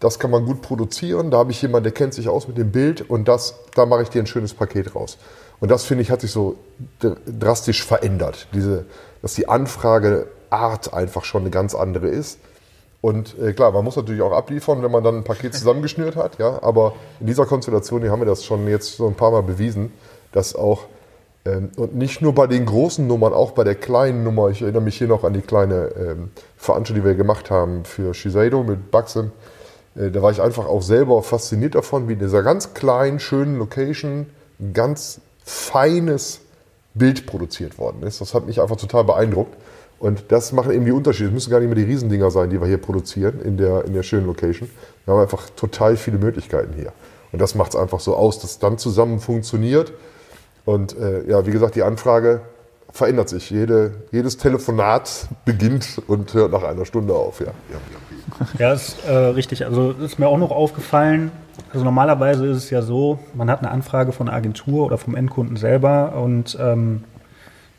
[0.00, 2.70] das kann man gut produzieren, da habe ich jemanden, der kennt sich aus mit dem
[2.70, 5.18] Bild und das, da mache ich dir ein schönes Paket raus.
[5.60, 6.56] Und das, finde ich, hat sich so
[7.00, 8.46] drastisch verändert.
[8.54, 8.84] Diese,
[9.22, 12.38] dass die Anfrageart einfach schon eine ganz andere ist.
[13.00, 16.38] Und äh, klar, man muss natürlich auch abliefern, wenn man dann ein Paket zusammengeschnürt hat.
[16.38, 16.62] Ja?
[16.62, 19.92] Aber in dieser Konstellation hier haben wir das schon jetzt so ein paar Mal bewiesen,
[20.32, 20.84] dass auch,
[21.44, 24.82] ähm, und nicht nur bei den großen Nummern, auch bei der kleinen Nummer, ich erinnere
[24.82, 28.90] mich hier noch an die kleine ähm, Veranstaltung, die wir gemacht haben für Shiseido mit
[28.90, 29.32] Baxim,
[29.98, 34.26] da war ich einfach auch selber fasziniert davon, wie in dieser ganz kleinen, schönen Location
[34.60, 36.40] ein ganz feines
[36.94, 38.20] Bild produziert worden ist.
[38.20, 39.56] Das hat mich einfach total beeindruckt.
[39.98, 41.28] Und das machen eben die Unterschiede.
[41.28, 43.94] Es müssen gar nicht mehr die Riesendinger sein, die wir hier produzieren in der, in
[43.94, 44.70] der schönen Location.
[45.04, 46.92] Wir haben einfach total viele Möglichkeiten hier.
[47.32, 49.92] Und das macht es einfach so aus, dass es dann zusammen funktioniert.
[50.64, 52.42] Und äh, ja, wie gesagt, die Anfrage
[52.92, 53.50] verändert sich.
[53.50, 57.40] Jede, jedes Telefonat beginnt und hört nach einer Stunde auf.
[57.40, 58.07] Ja, ja, ja.
[58.58, 59.64] Ja, ist äh, richtig.
[59.64, 61.30] Also ist mir auch noch aufgefallen.
[61.72, 65.14] Also normalerweise ist es ja so, man hat eine Anfrage von einer Agentur oder vom
[65.16, 67.04] Endkunden selber und ähm,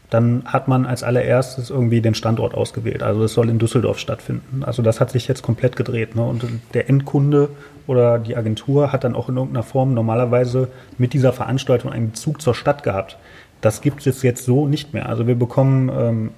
[0.09, 3.03] dann hat man als allererstes irgendwie den Standort ausgewählt.
[3.03, 4.63] Also es soll in Düsseldorf stattfinden.
[4.63, 6.15] Also das hat sich jetzt komplett gedreht.
[6.15, 6.23] Ne?
[6.23, 7.49] Und der Endkunde
[7.85, 12.41] oder die Agentur hat dann auch in irgendeiner Form normalerweise mit dieser Veranstaltung einen Bezug
[12.41, 13.17] zur Stadt gehabt.
[13.61, 15.09] Das gibt es jetzt so nicht mehr.
[15.09, 16.31] Also wir bekommen ähm,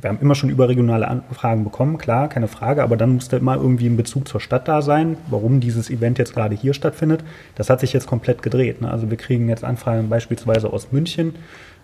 [0.00, 3.86] wir haben immer schon überregionale Anfragen bekommen, klar, keine Frage, aber dann musste immer irgendwie
[3.86, 7.24] ein Bezug zur Stadt da sein, warum dieses Event jetzt gerade hier stattfindet.
[7.54, 8.80] Das hat sich jetzt komplett gedreht.
[8.80, 8.90] Ne?
[8.90, 11.34] Also wir kriegen jetzt Anfragen beispielsweise aus München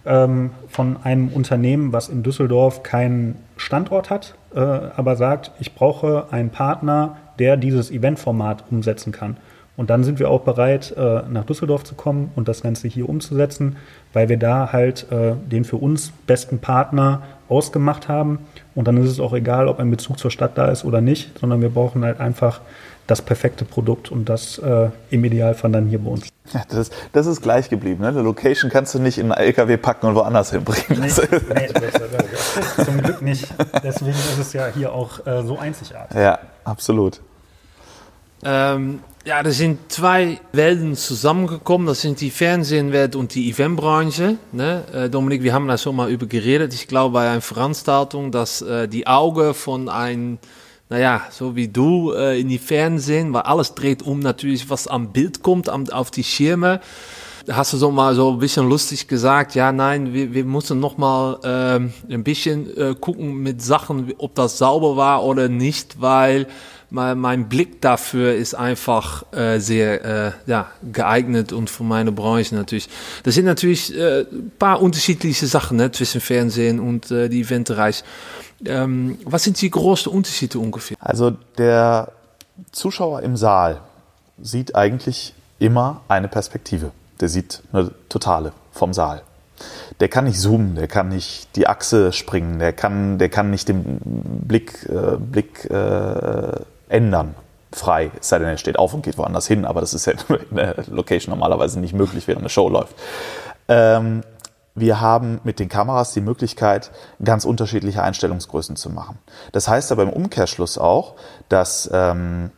[0.05, 6.27] ähm, von einem Unternehmen, was in Düsseldorf keinen Standort hat, äh, aber sagt, ich brauche
[6.31, 9.37] einen Partner, der dieses Eventformat umsetzen kann.
[9.81, 13.09] Und dann sind wir auch bereit, äh, nach Düsseldorf zu kommen und das Ganze hier
[13.09, 13.79] umzusetzen,
[14.13, 18.41] weil wir da halt äh, den für uns besten Partner ausgemacht haben.
[18.75, 21.39] Und dann ist es auch egal, ob ein Bezug zur Stadt da ist oder nicht,
[21.39, 22.61] sondern wir brauchen halt einfach
[23.07, 26.29] das perfekte Produkt und das äh, im Idealfall dann hier bei uns.
[26.53, 28.03] Ja, das, das ist gleich geblieben.
[28.03, 28.09] Ne?
[28.09, 31.01] Eine Location kannst du nicht in einen LKW packen und woanders hinbringen.
[31.01, 31.09] Nee,
[31.55, 33.49] nee, zum Glück nicht.
[33.83, 36.19] Deswegen ist es ja hier auch äh, so einzigartig.
[36.19, 37.23] Ja, absolut.
[38.45, 41.87] Ähm, ja, da sind zwei Welten zusammengekommen.
[41.87, 44.39] Das sind die Fernsehwelt und die Eventbranche.
[44.53, 44.85] Ne?
[44.93, 46.73] Äh, Dominik, wir haben da schon mal über geredet.
[46.73, 50.39] Ich glaube bei einer Veranstaltung, dass äh, die Augen von einem,
[50.89, 55.13] naja, so wie du äh, in die Fernsehen, weil alles dreht um natürlich, was am
[55.13, 56.81] Bild kommt, am, auf die Schirme.
[57.51, 60.97] Hast du so mal so ein bisschen lustig gesagt, ja, nein, wir, wir müssen noch
[60.97, 66.47] mal ähm, ein bisschen äh, gucken mit Sachen, ob das sauber war oder nicht, weil
[66.91, 72.55] mein, mein Blick dafür ist einfach äh, sehr äh, ja, geeignet und für meine Branche
[72.55, 72.89] natürlich.
[73.23, 78.05] Das sind natürlich äh, ein paar unterschiedliche Sachen ne, zwischen Fernsehen und äh, die Eventbereich.
[78.67, 80.97] Ähm, was sind die größten Unterschiede ungefähr?
[81.01, 82.13] Also der
[82.73, 83.81] Zuschauer im Saal
[84.43, 86.91] sieht eigentlich immer eine Perspektive.
[87.21, 89.23] Der sieht eine totale vom Saal.
[90.01, 93.69] Der kann nicht zoomen, der kann nicht die Achse springen, der kann, der kann nicht
[93.69, 94.01] den
[94.47, 97.35] Blick, äh, Blick äh, ändern
[97.73, 100.15] frei, es sei denn, er steht auf und geht woanders hin, aber das ist ja
[100.51, 102.95] in der Location normalerweise nicht möglich, während eine Show läuft.
[103.69, 104.23] Ähm,
[104.75, 106.91] wir haben mit den Kameras die Möglichkeit,
[107.23, 109.19] ganz unterschiedliche Einstellungsgrößen zu machen.
[109.53, 111.15] Das heißt aber im Umkehrschluss auch,
[111.49, 112.51] dass ähm,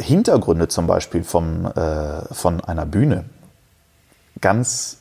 [0.00, 3.26] Hintergründe zum Beispiel vom, äh, von einer Bühne
[4.40, 4.98] ganz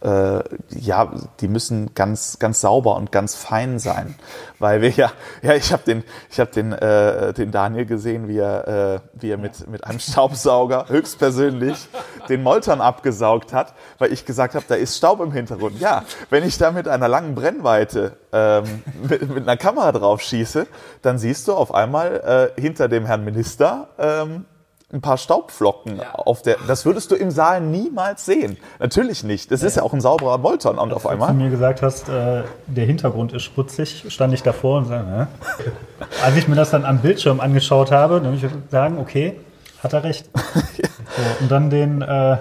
[0.00, 4.14] äh, ja, die müssen ganz, ganz sauber und ganz fein sein,
[4.58, 5.10] weil wir ja,
[5.42, 9.30] ja, ich habe den, ich habe den, äh, den Daniel gesehen, wie er, äh, wie
[9.30, 11.88] er mit mit einem Staubsauger höchstpersönlich
[12.28, 15.80] den Molton abgesaugt hat, weil ich gesagt habe, da ist Staub im Hintergrund.
[15.80, 20.66] Ja, wenn ich da mit einer langen Brennweite ähm, mit, mit einer Kamera drauf schieße,
[21.02, 24.44] dann siehst du auf einmal äh, hinter dem Herrn Minister ähm,
[24.90, 26.14] ein paar Staubflocken ja.
[26.14, 26.56] auf der.
[26.66, 28.56] Das würdest du im Saal niemals sehen.
[28.78, 29.50] Natürlich nicht.
[29.50, 29.66] Das ja.
[29.66, 31.28] ist ja auch ein sauberer Molton und auf einmal.
[31.28, 35.28] Als du mir gesagt hast, äh, der Hintergrund ist spritzig, stand ich davor und sage,
[35.60, 36.04] äh.
[36.24, 39.36] als ich mir das dann am Bildschirm angeschaut habe, dann würde ich sagen, okay,
[39.82, 40.30] hat er recht.
[40.78, 40.88] ja.
[41.16, 42.38] so, und dann den äh,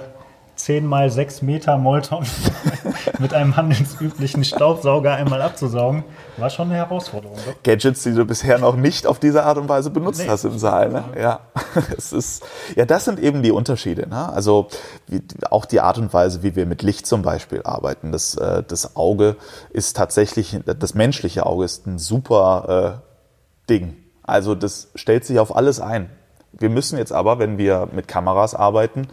[0.58, 2.26] 10 mal 6 Meter Molton
[3.20, 6.04] mit einem handelsüblichen Staubsauger einmal abzusaugen,
[6.38, 7.38] war schon eine Herausforderung.
[7.46, 7.64] Doch?
[7.64, 10.28] Gadgets, die du bisher noch nicht auf diese Art und Weise benutzt nee.
[10.28, 10.90] hast im Saal.
[10.90, 11.04] Ne?
[11.20, 11.40] Ja,
[11.98, 12.44] es ist,
[12.76, 14.10] ja, das sind eben die Unterschiede.
[14.10, 14.30] Ne?
[14.30, 14.68] Also
[15.08, 18.12] wie, auch die Art und Weise, wie wir mit Licht zum Beispiel arbeiten.
[18.12, 19.38] Das, äh, das Auge
[19.72, 23.96] ist tatsächlich, das menschliche Auge ist ein super äh, Ding.
[24.24, 26.10] Also das stellt sich auf alles ein.
[26.52, 29.08] Wir müssen jetzt aber, wenn wir mit Kameras arbeiten,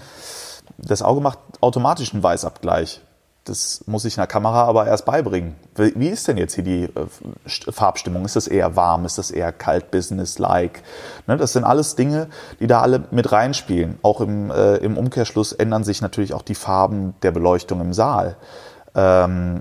[0.79, 3.01] das Auge macht automatisch einen Weißabgleich.
[3.45, 5.55] das muss ich einer Kamera aber erst beibringen.
[5.77, 8.25] Wie ist denn jetzt hier die äh, Farbstimmung?
[8.25, 9.05] Ist das eher warm?
[9.05, 10.83] Ist das eher kalt, business-like?
[11.27, 12.29] Ne, das sind alles Dinge,
[12.61, 13.99] die da alle mit reinspielen.
[14.03, 18.37] Auch im, äh, im Umkehrschluss ändern sich natürlich auch die Farben der Beleuchtung im Saal.
[18.95, 19.61] Ähm,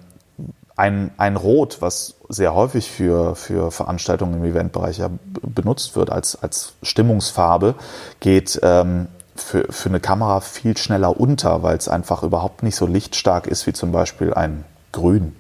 [0.76, 5.10] ein, ein Rot, was sehr häufig für, für Veranstaltungen im Eventbereich ja
[5.42, 7.76] benutzt wird als, als Stimmungsfarbe,
[8.20, 12.86] geht ähm, für, für eine Kamera viel schneller unter, weil es einfach überhaupt nicht so
[12.86, 15.36] lichtstark ist wie zum Beispiel ein Grün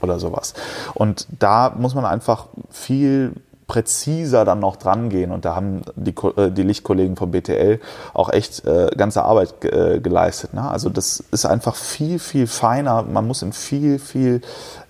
[0.00, 0.54] oder sowas.
[0.94, 3.32] Und da muss man einfach viel
[3.66, 5.32] präziser dann noch dran gehen.
[5.32, 7.80] Und da haben die, äh, die Lichtkollegen vom BTL
[8.14, 10.54] auch echt äh, ganze Arbeit äh, geleistet.
[10.54, 10.68] Ne?
[10.68, 13.02] Also das ist einfach viel, viel feiner.
[13.02, 14.40] Man muss in viel, viel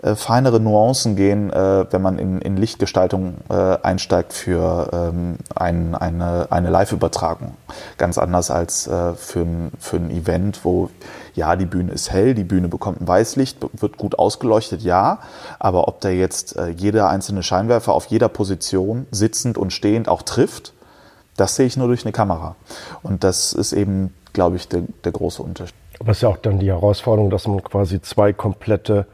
[0.07, 5.97] äh, feinere Nuancen gehen, äh, wenn man in, in Lichtgestaltung äh, einsteigt für ähm, ein,
[5.97, 7.55] eine, eine Live-Übertragung.
[7.99, 10.91] Ganz anders als äh, für, ein, für ein Event, wo
[11.35, 15.19] ja, die Bühne ist hell, die Bühne bekommt ein Weißlicht, wird gut ausgeleuchtet, ja.
[15.59, 20.23] Aber ob da jetzt äh, jeder einzelne Scheinwerfer auf jeder Position sitzend und stehend auch
[20.23, 20.73] trifft,
[21.37, 22.55] das sehe ich nur durch eine Kamera.
[23.03, 25.75] Und das ist eben, glaube ich, der, der große Unterschied.
[25.99, 29.07] Aber es ist ja auch dann die Herausforderung, dass man quasi zwei komplette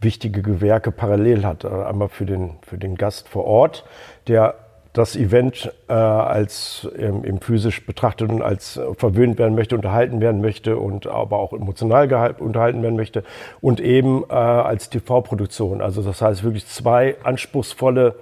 [0.00, 1.64] wichtige Gewerke parallel hat.
[1.64, 3.84] Einmal für den, für den Gast vor Ort,
[4.26, 4.54] der
[4.92, 10.40] das Event äh, als ähm, eben physisch betrachtet und als verwöhnt werden möchte, unterhalten werden
[10.40, 13.22] möchte und aber auch emotional unterhalten werden möchte
[13.60, 15.82] und eben äh, als TV-Produktion.
[15.82, 18.16] Also das heißt wirklich zwei anspruchsvolle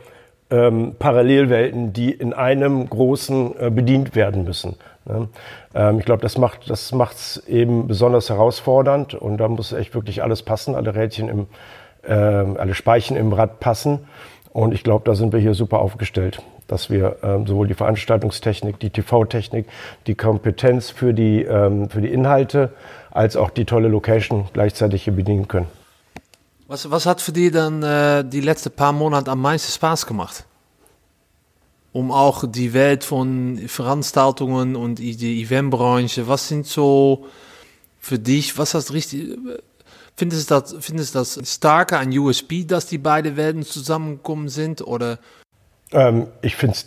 [0.50, 4.76] ähm, Parallelwelten, die in einem großen äh, bedient werden müssen.
[5.06, 5.28] Ne?
[5.74, 6.92] Ähm, ich glaube, das macht das
[7.46, 11.46] eben besonders herausfordernd und da muss echt wirklich alles passen, alle Rädchen im,
[12.02, 14.06] äh, alle Speichen im Rad passen.
[14.52, 18.80] Und ich glaube, da sind wir hier super aufgestellt dass wir ähm, sowohl die Veranstaltungstechnik,
[18.80, 19.66] die TV-Technik,
[20.06, 22.72] die Kompetenz für die, ähm, für die Inhalte
[23.10, 25.68] als auch die tolle Location gleichzeitig hier bedienen können.
[26.68, 30.44] Was, was hat für dich dann äh, die letzten paar Monate am meisten Spaß gemacht?
[31.96, 37.26] Um auch die Welt von Veranstaltungen und die Eventbranche, was sind so
[37.98, 39.38] für dich, was hast richtig,
[40.14, 44.86] findest du das, findest du das starker ein USB, dass die beiden Welten zusammengekommen sind
[44.86, 45.18] oder
[45.92, 46.86] ähm, ich finde es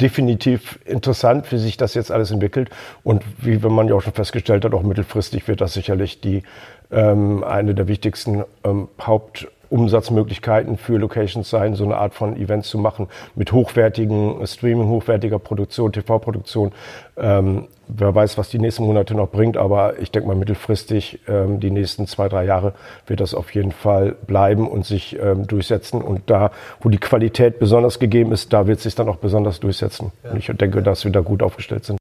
[0.00, 2.70] definitiv interessant, wie sich das jetzt alles entwickelt.
[3.04, 6.42] Und wie man ja auch schon festgestellt hat, auch mittelfristig wird das sicherlich die
[6.90, 12.68] ähm, eine der wichtigsten ähm, Haupt Umsatzmöglichkeiten für Locations sein, so eine Art von Events
[12.68, 16.72] zu machen mit hochwertigen Streaming, hochwertiger Produktion, TV-Produktion.
[17.16, 21.60] Ähm, wer weiß, was die nächsten Monate noch bringt, aber ich denke mal mittelfristig, ähm,
[21.60, 22.74] die nächsten zwei, drei Jahre
[23.06, 26.02] wird das auf jeden Fall bleiben und sich ähm, durchsetzen.
[26.02, 26.50] Und da,
[26.80, 30.12] wo die Qualität besonders gegeben ist, da wird es sich dann auch besonders durchsetzen.
[30.22, 30.32] Ja.
[30.32, 31.98] Und ich denke, dass wir da gut aufgestellt sind.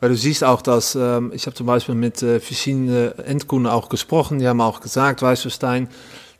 [0.00, 3.88] Weil du siehst auch, dass ähm, ich habe zum Beispiel mit äh, verschiedenen Endkunden auch
[3.88, 5.88] gesprochen, die haben auch gesagt, weißt du, Stein,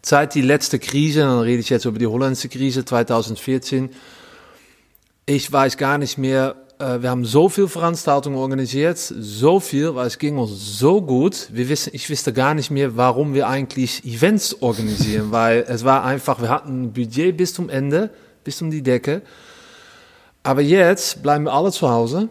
[0.02, 3.90] seit die letzte Krise, dann rede ich jetzt über die holländische Krise 2014,
[5.26, 10.06] ich weiß gar nicht mehr, äh, wir haben so viel Veranstaltungen organisiert, so viel, weil
[10.06, 11.48] es ging uns so gut.
[11.52, 16.04] Wir wissen, ich wusste gar nicht mehr, warum wir eigentlich Events organisieren, weil es war
[16.04, 18.11] einfach, wir hatten ein Budget bis zum Ende,
[18.44, 19.22] bis um die Decke.
[20.42, 22.28] Aber jetzt bleiben wir alle zu Hause,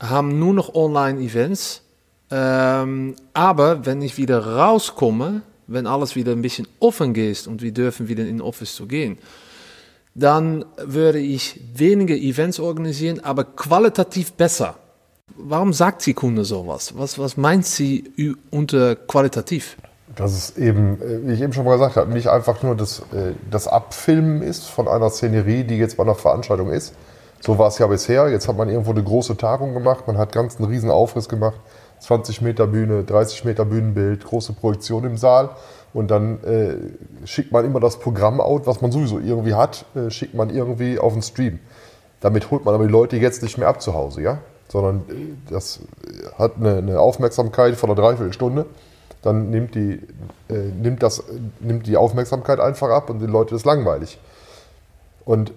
[0.00, 1.82] haben nur noch Online-Events.
[2.30, 5.42] Ähm, aber wenn ich wieder rauskomme,
[5.72, 9.18] wenn alles wieder ein bisschen offen geht und wir dürfen wieder in Office zu gehen,
[10.14, 14.76] dann würde ich weniger Events organisieren, aber qualitativ besser.
[15.36, 16.92] Warum sagt die Kunde sowas?
[16.96, 19.76] Was, was meint sie unter qualitativ?
[20.14, 23.00] Dass es eben, äh, wie ich eben schon mal gesagt habe, nicht einfach nur das,
[23.12, 26.94] äh, das Abfilmen ist von einer Szenerie, die jetzt bei einer Veranstaltung ist.
[27.40, 28.28] So war es ja bisher.
[28.28, 31.56] Jetzt hat man irgendwo eine große Tagung gemacht, man hat ganz einen riesen Aufriss gemacht
[32.02, 35.50] 20 Meter Bühne, 30 Meter Bühnenbild, große Projektion im Saal.
[35.94, 40.10] Und dann äh, schickt man immer das Programm out, was man sowieso irgendwie hat, äh,
[40.10, 41.60] schickt man irgendwie auf den Stream.
[42.20, 44.38] Damit holt man aber die Leute jetzt nicht mehr ab zu Hause, ja?
[44.68, 45.80] Sondern äh, das
[46.38, 48.66] hat eine, eine, Aufmerksamkeit von einer Dreiviertelstunde.
[49.20, 50.00] Dann nimmt die,
[50.48, 51.22] äh, nimmt, das,
[51.60, 54.18] nimmt die Aufmerksamkeit einfach ab und den Leuten ist langweilig.
[55.24, 55.52] Und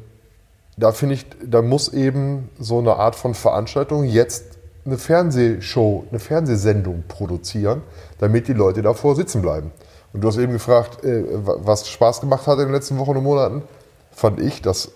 [0.77, 4.54] da finde ich, da muss eben so eine Art von Veranstaltung jetzt
[4.85, 7.81] eine Fernsehshow, eine Fernsehsendung produzieren,
[8.19, 9.71] damit die Leute davor sitzen bleiben.
[10.13, 13.23] Und du hast eben gefragt, äh, was Spaß gemacht hat in den letzten Wochen und
[13.23, 13.63] Monaten.
[14.11, 14.91] Fand ich, dass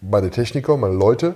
[0.00, 1.34] meine Techniker, meine Leute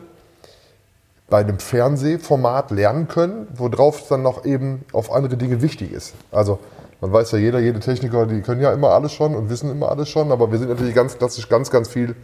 [1.30, 6.14] bei einem Fernsehformat lernen können, worauf dann noch eben auf andere Dinge wichtig ist.
[6.30, 6.58] Also
[7.00, 9.90] man weiß ja jeder, jede Techniker, die können ja immer alles schon und wissen immer
[9.90, 12.14] alles schon, aber wir sind natürlich ganz klassisch ganz, ganz viel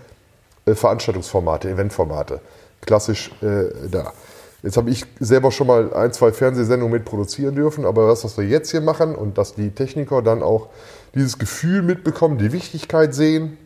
[0.67, 2.41] äh, Veranstaltungsformate, Eventformate.
[2.81, 4.13] Klassisch äh, da.
[4.63, 8.37] Jetzt habe ich selber schon mal ein, zwei Fernsehsendungen mit produzieren dürfen, aber das, was
[8.37, 10.69] wir jetzt hier machen und dass die Techniker dann auch
[11.15, 13.57] dieses Gefühl mitbekommen, die Wichtigkeit sehen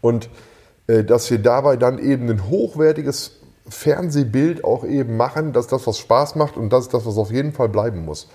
[0.00, 0.30] und
[0.86, 3.32] äh, dass wir dabei dann eben ein hochwertiges
[3.68, 7.30] Fernsehbild auch eben machen, dass das, was Spaß macht und das ist das, was auf
[7.30, 8.28] jeden Fall bleiben muss.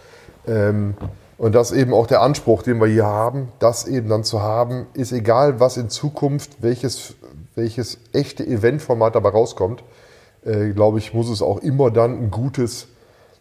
[0.48, 0.96] Ähm,
[1.38, 4.88] und das eben auch der Anspruch, den wir hier haben, das eben dann zu haben,
[4.94, 7.16] ist egal, was in Zukunft, welches,
[7.56, 9.84] welches echte Eventformat dabei rauskommt,
[10.46, 12.88] äh, glaube ich, muss es auch immer dann ein gutes,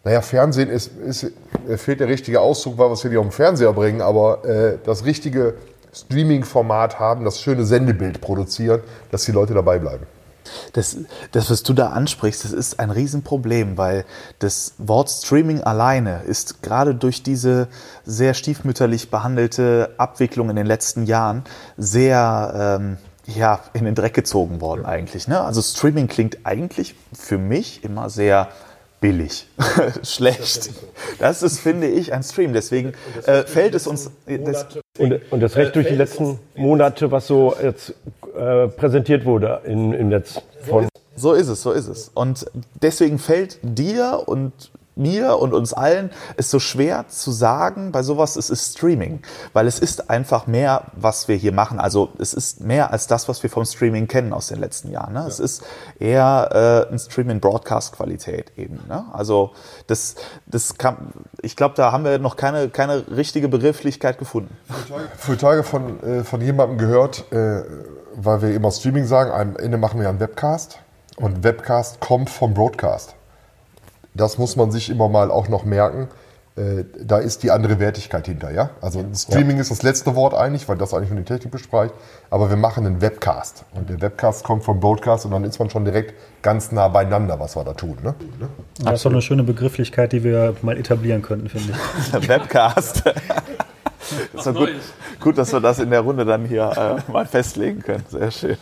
[0.03, 1.31] naja, Fernsehen ist, ist
[1.77, 4.77] fehlt der richtige Ausdruck, weil wir es hier nicht auf den Fernseher bringen, aber äh,
[4.83, 5.55] das richtige
[5.93, 8.81] Streaming-Format haben, das schöne Sendebild produzieren,
[9.11, 10.05] dass die Leute dabei bleiben.
[10.73, 10.97] Das,
[11.31, 14.05] das, was du da ansprichst, das ist ein Riesenproblem, weil
[14.39, 17.67] das Wort Streaming alleine ist gerade durch diese
[18.03, 21.43] sehr stiefmütterlich behandelte Abwicklung in den letzten Jahren
[21.77, 22.97] sehr ähm,
[23.35, 25.27] ja, in den Dreck gezogen worden eigentlich.
[25.27, 25.39] Ne?
[25.41, 28.49] Also Streaming klingt eigentlich für mich immer sehr
[29.01, 29.47] billig,
[30.03, 30.71] schlecht.
[31.19, 32.53] Das ist, finde ich, ein Stream.
[32.53, 32.93] Deswegen
[33.25, 34.11] äh, fällt es uns.
[34.25, 37.93] Das, und, und das Recht durch die letzten Monate, was so jetzt
[38.35, 40.87] äh, präsentiert wurde in, im Netz von.
[41.15, 42.09] So ist es, so ist es.
[42.13, 42.45] Und
[42.81, 48.35] deswegen fällt dir und mir und uns allen ist so schwer zu sagen, bei sowas,
[48.35, 49.21] es ist Streaming,
[49.53, 51.79] weil es ist einfach mehr, was wir hier machen.
[51.79, 55.13] Also es ist mehr als das, was wir vom Streaming kennen aus den letzten Jahren.
[55.13, 55.21] Ne?
[55.21, 55.27] Ja.
[55.27, 55.63] Es ist
[55.99, 58.79] eher äh, ein Streaming Broadcast Qualität eben.
[58.87, 59.05] Ne?
[59.13, 59.51] Also
[59.87, 64.55] das, das kann, ich glaube, da haben wir noch keine, keine richtige Begrifflichkeit gefunden.
[65.17, 67.63] Für Tage von, äh, von jemandem gehört, äh,
[68.15, 70.79] weil wir immer Streaming sagen, am Ende machen wir einen Webcast
[71.17, 73.15] und Webcast kommt vom Broadcast.
[74.13, 76.07] Das muss man sich immer mal auch noch merken.
[76.59, 78.71] Äh, da ist die andere Wertigkeit hinter, ja?
[78.81, 79.61] Also Streaming ja.
[79.61, 81.93] ist das letzte Wort eigentlich, weil das eigentlich nur die Technik bespricht.
[82.29, 83.63] Aber wir machen einen Webcast.
[83.73, 87.39] Und der Webcast kommt vom Broadcast und dann ist man schon direkt ganz nah beieinander,
[87.39, 87.97] was wir da tun.
[88.03, 88.13] Ne?
[88.79, 92.27] Das ist doch eine schöne Begrifflichkeit, die wir mal etablieren könnten, finde ich.
[92.27, 93.03] Webcast.
[94.33, 94.69] ist doch gut,
[95.21, 98.03] gut, dass wir das in der Runde dann hier äh, mal festlegen können.
[98.09, 98.57] Sehr schön.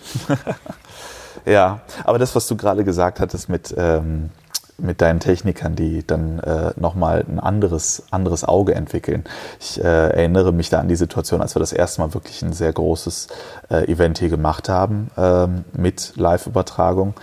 [1.45, 4.29] ja, aber das, was du gerade gesagt hattest mit ähm,
[4.77, 9.23] mit deinen Technikern, die dann äh, nochmal ein anderes, anderes Auge entwickeln.
[9.59, 12.53] Ich äh, erinnere mich da an die Situation, als wir das erste Mal wirklich ein
[12.53, 13.27] sehr großes
[13.69, 17.15] äh, Event hier gemacht haben ähm, mit Live-Übertragung,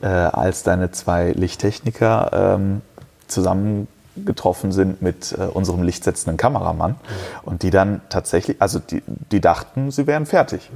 [0.00, 2.82] äh, als deine zwei Lichttechniker ähm,
[3.26, 6.96] zusammen getroffen sind mit äh, unserem lichtsetzenden Kameramann
[7.44, 10.70] und die dann tatsächlich, also die, die dachten, sie wären fertig.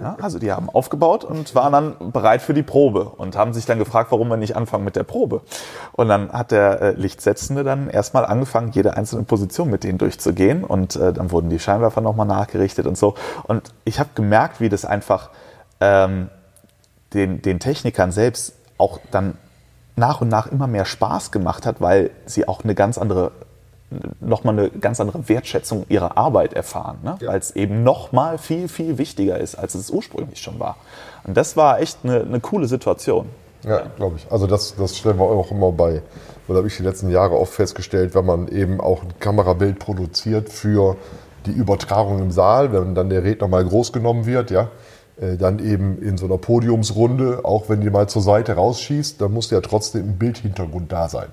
[0.00, 3.66] Ja, also die haben aufgebaut und waren dann bereit für die Probe und haben sich
[3.66, 5.40] dann gefragt, warum wir nicht anfangen mit der Probe.
[5.92, 10.62] Und dann hat der äh, Lichtsetzende dann erstmal angefangen, jede einzelne Position mit denen durchzugehen
[10.62, 13.14] und äh, dann wurden die Scheinwerfer nochmal nachgerichtet und so.
[13.44, 15.30] Und ich habe gemerkt, wie das einfach
[15.80, 16.28] ähm,
[17.12, 19.36] den, den Technikern selbst auch dann
[19.98, 23.32] nach und nach immer mehr Spaß gemacht hat, weil sie auch eine ganz andere
[24.20, 27.16] nochmal eine ganz andere Wertschätzung ihrer Arbeit erfahren, ne?
[27.20, 27.28] ja.
[27.28, 30.76] weil es eben nochmal viel, viel wichtiger ist, als es ursprünglich schon war.
[31.24, 33.28] Und das war echt eine, eine coole Situation.
[33.64, 34.30] Ja, glaube ich.
[34.30, 36.02] Also das, das stellen wir auch immer bei,
[36.46, 40.50] oder habe ich die letzten Jahre oft festgestellt, wenn man eben auch ein Kamerabild produziert
[40.50, 40.96] für
[41.46, 44.68] die Übertragung im Saal, wenn dann der Redner mal groß genommen wird, ja,
[45.20, 49.50] dann eben in so einer Podiumsrunde, auch wenn die mal zur Seite rausschießt, dann muss
[49.50, 51.28] ja trotzdem ein Bildhintergrund da sein.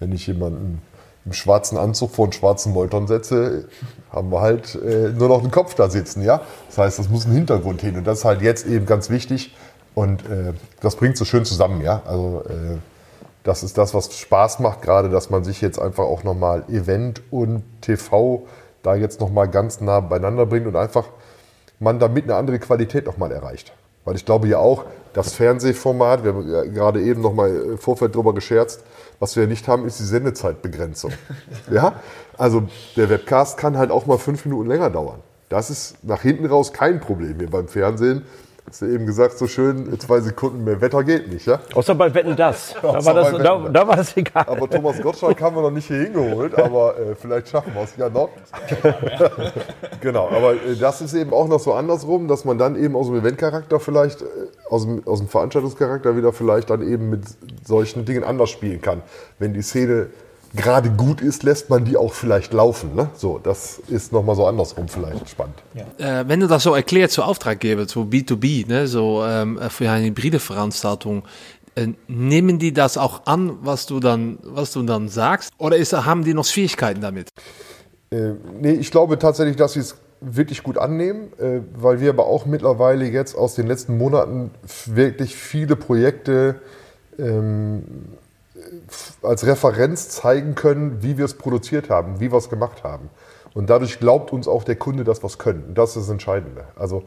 [0.00, 0.82] Wenn ich jemanden
[1.24, 3.66] im schwarzen Anzug vor einen schwarzen Molton setze,
[4.10, 6.40] haben wir halt äh, nur noch einen Kopf da sitzen, ja.
[6.68, 9.54] Das heißt, das muss ein Hintergrund hin und das ist halt jetzt eben ganz wichtig
[9.94, 12.02] und äh, das bringt so schön zusammen, ja.
[12.06, 12.78] Also äh,
[13.44, 17.22] das ist das, was Spaß macht, gerade, dass man sich jetzt einfach auch nochmal Event
[17.30, 18.46] und TV
[18.82, 21.06] da jetzt nochmal ganz nah beieinander bringt und einfach
[21.80, 23.72] man damit eine andere Qualität nochmal erreicht.
[24.04, 28.14] Weil ich glaube ja auch, das Fernsehformat, wir haben ja gerade eben nochmal im Vorfeld
[28.14, 28.84] drüber gescherzt,
[29.18, 31.12] was wir nicht haben, ist die Sendezeitbegrenzung.
[31.70, 32.00] ja?
[32.38, 35.20] Also der Webcast kann halt auch mal fünf Minuten länger dauern.
[35.48, 38.24] Das ist nach hinten raus kein Problem hier beim Fernsehen.
[38.70, 41.58] Hast du eben gesagt, so schön, zwei Sekunden mehr Wetter geht nicht, ja?
[41.74, 42.76] Außer bei Wetten das.
[42.82, 44.44] Da, war das, da, da war das egal.
[44.46, 47.96] Aber Thomas Gottschalk haben wir noch nicht hier hingeholt, aber äh, vielleicht schaffen wir es
[47.96, 48.28] ja noch.
[50.00, 53.06] genau, aber äh, das ist eben auch noch so andersrum, dass man dann eben aus
[53.06, 54.26] dem Eventcharakter vielleicht, äh,
[54.68, 57.24] aus, dem, aus dem Veranstaltungscharakter wieder vielleicht dann eben mit
[57.66, 59.02] solchen Dingen anders spielen kann.
[59.40, 60.10] Wenn die Szene
[60.54, 62.94] gerade gut ist, lässt man die auch vielleicht laufen.
[62.94, 63.08] Ne?
[63.14, 65.56] So, das ist nochmal so andersrum vielleicht spannend.
[65.74, 66.20] Ja.
[66.20, 70.06] Äh, wenn du das so erklärt zu Auftraggeber, zu B2B, ne, so ähm, für eine
[70.06, 71.24] hybride Veranstaltung,
[71.76, 75.50] äh, nehmen die das auch an, was du dann, was du dann sagst?
[75.58, 77.28] Oder ist, haben die noch Schwierigkeiten damit?
[78.10, 82.26] Äh, nee, ich glaube tatsächlich, dass sie es wirklich gut annehmen, äh, weil wir aber
[82.26, 84.50] auch mittlerweile jetzt aus den letzten Monaten
[84.86, 86.56] wirklich viele Projekte
[87.18, 87.84] ähm,
[89.22, 93.10] als Referenz zeigen können, wie wir es produziert haben, wie wir es gemacht haben.
[93.54, 95.64] Und dadurch glaubt uns auch der Kunde, dass wir es können.
[95.68, 96.64] Und das ist das Entscheidende.
[96.76, 97.02] Also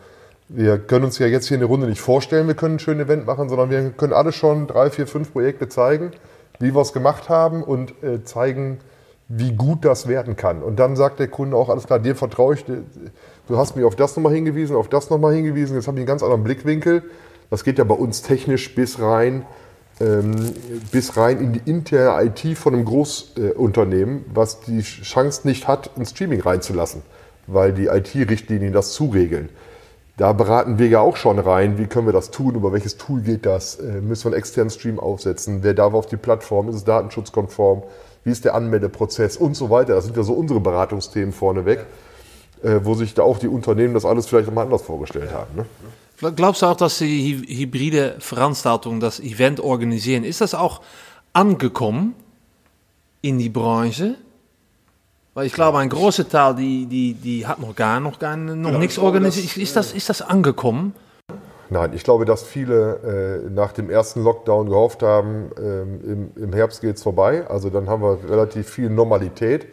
[0.49, 3.05] wir können uns ja jetzt hier in der Runde nicht vorstellen, wir können ein schönes
[3.05, 6.11] Event machen, sondern wir können alle schon drei, vier, fünf Projekte zeigen,
[6.59, 8.79] wie wir es gemacht haben und äh, zeigen,
[9.29, 10.61] wie gut das werden kann.
[10.61, 13.95] Und dann sagt der Kunde auch, alles klar, dir vertraue ich, du hast mich auf
[13.95, 17.03] das nochmal hingewiesen, auf das nochmal hingewiesen, jetzt habe ich einen ganz anderen Blickwinkel.
[17.49, 19.45] Das geht ja bei uns technisch bis rein,
[20.91, 26.05] bis rein in die interne IT von einem Großunternehmen, was die Chance nicht hat, ein
[26.05, 27.03] Streaming reinzulassen,
[27.47, 29.49] weil die IT-Richtlinien das zuregeln.
[30.15, 33.21] Da beraten wir ja auch schon rein, wie können wir das tun, über welches Tool
[33.21, 36.75] geht das, äh, müssen wir einen externen Stream aufsetzen, wer darf auf die Plattform, ist
[36.75, 37.81] es datenschutzkonform,
[38.23, 39.95] wie ist der Anmeldeprozess und so weiter.
[39.95, 41.85] Das sind ja so unsere Beratungsthemen vorneweg,
[42.61, 45.55] äh, wo sich da auch die Unternehmen das alles vielleicht nochmal anders vorgestellt haben.
[45.55, 45.65] Ne?
[46.17, 50.81] Glaubst du auch, dass die hybride Veranstaltung, das Event organisieren, ist das auch
[51.33, 52.15] angekommen
[53.21, 54.15] in die Branche?
[55.33, 58.71] Weil ich glaube, ein großer Teil, die, die, die hat noch gar, noch gar noch
[58.71, 59.57] ja, nichts organisiert.
[59.57, 60.93] Ist das, ist das angekommen?
[61.69, 66.53] Nein, ich glaube, dass viele äh, nach dem ersten Lockdown gehofft haben, ähm, im, im,
[66.53, 67.47] Herbst geht es vorbei.
[67.47, 69.65] Also dann haben wir relativ viel Normalität.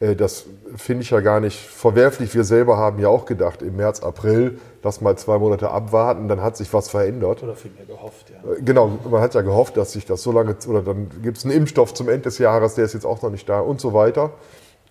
[0.00, 2.34] Äh, das finde ich ja gar nicht verwerflich.
[2.34, 6.42] Wir selber haben ja auch gedacht, im März, April, lass mal zwei Monate abwarten, dann
[6.42, 7.42] hat sich was verändert.
[7.42, 8.52] Oder vielmehr gehofft, ja.
[8.52, 11.44] Äh, genau, man hat ja gehofft, dass sich das so lange, oder dann gibt es
[11.44, 13.92] einen Impfstoff zum Ende des Jahres, der ist jetzt auch noch nicht da und so
[13.92, 14.30] weiter.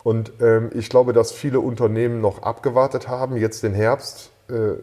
[0.04, 4.32] Und ähm, ich glaube, dass viele Unternehmen noch abgewartet haben, jetzt den Herbst.
[4.50, 4.74] Äh,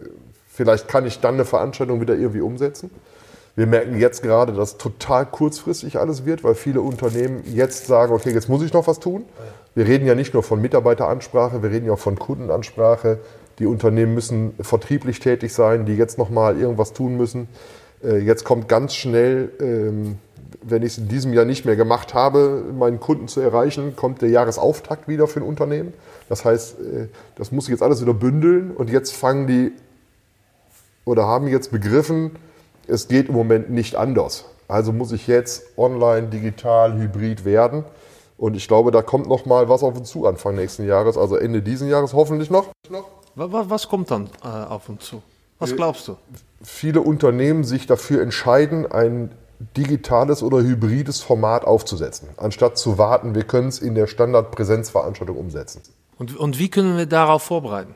[0.48, 2.90] vielleicht kann ich dann eine Veranstaltung wieder irgendwie umsetzen.
[3.56, 8.30] Wir merken jetzt gerade, dass total kurzfristig alles wird, weil viele Unternehmen jetzt sagen, okay,
[8.30, 9.24] jetzt muss ich noch was tun.
[9.74, 13.18] Wir reden ja nicht nur von Mitarbeiteransprache, wir reden ja auch von Kundenansprache.
[13.58, 17.48] Die Unternehmen müssen vertrieblich tätig sein, die jetzt noch mal irgendwas tun müssen.
[18.02, 20.18] Äh, jetzt kommt ganz schnell ähm,
[20.62, 24.22] wenn ich es in diesem Jahr nicht mehr gemacht habe, meinen Kunden zu erreichen, kommt
[24.22, 25.92] der Jahresauftakt wieder für ein Unternehmen.
[26.28, 29.72] Das heißt, äh, das muss ich jetzt alles wieder bündeln und jetzt fangen die
[31.04, 32.32] oder haben jetzt begriffen,
[32.86, 34.44] es geht im Moment nicht anders.
[34.66, 37.84] Also muss ich jetzt online, digital, hybrid werden.
[38.36, 41.36] Und ich glaube, da kommt noch mal was auf uns zu Anfang nächsten Jahres, also
[41.36, 42.68] Ende diesen Jahres hoffentlich noch.
[43.34, 45.22] Was kommt dann äh, auf uns zu?
[45.58, 46.16] Was glaubst du?
[46.62, 49.30] Viele Unternehmen sich dafür entscheiden, ein
[49.76, 55.82] digitales oder hybrides Format aufzusetzen, anstatt zu warten, wir können es in der Standardpräsenzveranstaltung umsetzen.
[56.18, 57.94] Und, und wie können wir darauf vorbereiten?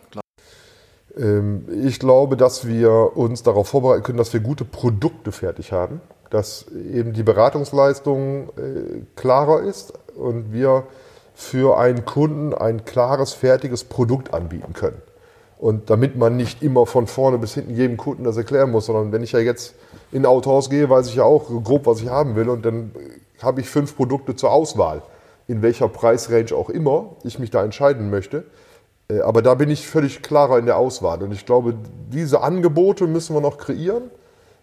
[1.16, 6.00] Ähm, ich glaube, dass wir uns darauf vorbereiten können, dass wir gute Produkte fertig haben,
[6.30, 10.84] dass eben die Beratungsleistung äh, klarer ist und wir
[11.34, 15.00] für einen Kunden ein klares, fertiges Produkt anbieten können.
[15.62, 19.12] Und damit man nicht immer von vorne bis hinten jedem Kunden das erklären muss, sondern
[19.12, 19.76] wenn ich ja jetzt
[20.10, 22.90] in ein Autohaus gehe, weiß ich ja auch grob, was ich haben will und dann
[23.40, 25.02] habe ich fünf Produkte zur Auswahl,
[25.46, 28.42] in welcher Preisrange auch immer ich mich da entscheiden möchte.
[29.08, 31.74] Äh, aber da bin ich völlig klarer in der Auswahl und ich glaube,
[32.12, 34.10] diese Angebote müssen wir noch kreieren,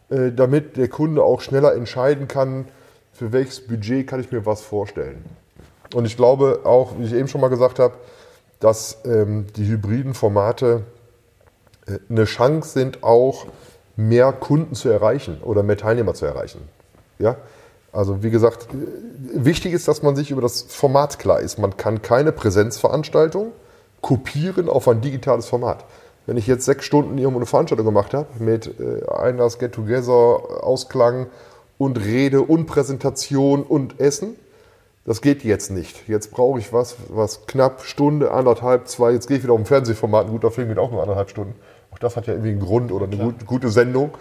[0.10, 2.68] äh, damit der Kunde auch schneller entscheiden kann,
[3.14, 5.24] für welches Budget kann ich mir was vorstellen.
[5.94, 7.94] Und ich glaube auch, wie ich eben schon mal gesagt habe,
[8.60, 10.84] dass ähm, die hybriden Formate
[11.86, 13.46] äh, eine Chance sind, auch
[13.96, 16.62] mehr Kunden zu erreichen oder mehr Teilnehmer zu erreichen.
[17.20, 17.38] Ja?
[17.92, 21.58] Also wie gesagt, äh, wichtig ist, dass man sich über das Format klar ist.
[21.58, 23.52] Man kann keine Präsenzveranstaltung
[24.02, 25.86] kopieren auf ein digitales Format.
[26.26, 31.28] Wenn ich jetzt sechs Stunden irgendwo eine Veranstaltung gemacht habe mit äh, Einlass, Get-Together, Ausklang
[31.78, 34.36] und Rede und Präsentation und Essen,
[35.10, 36.08] das geht jetzt nicht.
[36.08, 39.12] Jetzt brauche ich was, was knapp Stunde, anderthalb, zwei.
[39.12, 40.28] Jetzt gehe ich wieder auf ein Fernsehformat.
[40.28, 41.56] Ein guter Film geht auch nur anderthalb Stunden.
[41.90, 44.12] Auch das hat ja irgendwie einen Grund oder eine gut, gute Sendung.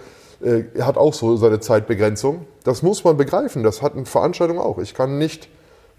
[0.42, 2.46] Äh, hat auch so seine Zeitbegrenzung.
[2.64, 3.62] Das muss man begreifen.
[3.62, 4.78] Das hat eine Veranstaltung auch.
[4.78, 5.50] Ich kann nicht,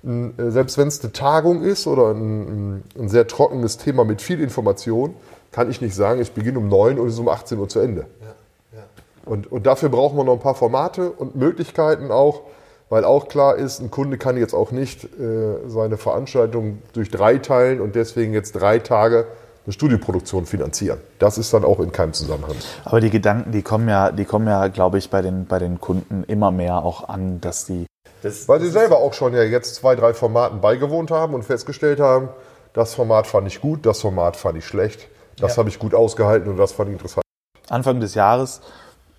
[0.04, 0.10] äh,
[0.50, 5.14] selbst wenn es eine Tagung ist oder ein, ein, sehr trockenes Thema mit viel Information,
[5.52, 7.80] kann ich nicht sagen, ich beginne um 9 und es ist um 18 Uhr zu
[7.80, 8.08] Ende.
[8.22, 8.84] Ja, ja.
[9.28, 12.42] Und, und dafür brauchen wir noch ein paar Formate und Möglichkeiten auch,
[12.90, 17.38] weil auch klar ist, ein Kunde kann jetzt auch nicht äh, seine Veranstaltung durch drei
[17.38, 19.28] teilen und deswegen jetzt drei Tage
[19.66, 21.00] eine Studioproduktion finanzieren.
[21.20, 22.56] Das ist dann auch in keinem Zusammenhang.
[22.86, 25.80] Aber die Gedanken, die kommen ja, die kommen ja, glaube ich, bei den, bei den
[25.80, 27.86] Kunden immer mehr auch an, dass die.
[28.24, 32.00] Das, weil sie selber auch schon ja jetzt zwei, drei Formaten beigewohnt haben und festgestellt
[32.00, 32.30] haben,
[32.74, 35.08] das Format fand ich gut, das Format fand ich schlecht,
[35.40, 35.58] das ja.
[35.58, 37.24] habe ich gut ausgehalten und das fand ich interessant.
[37.70, 38.62] Anfang des Jahres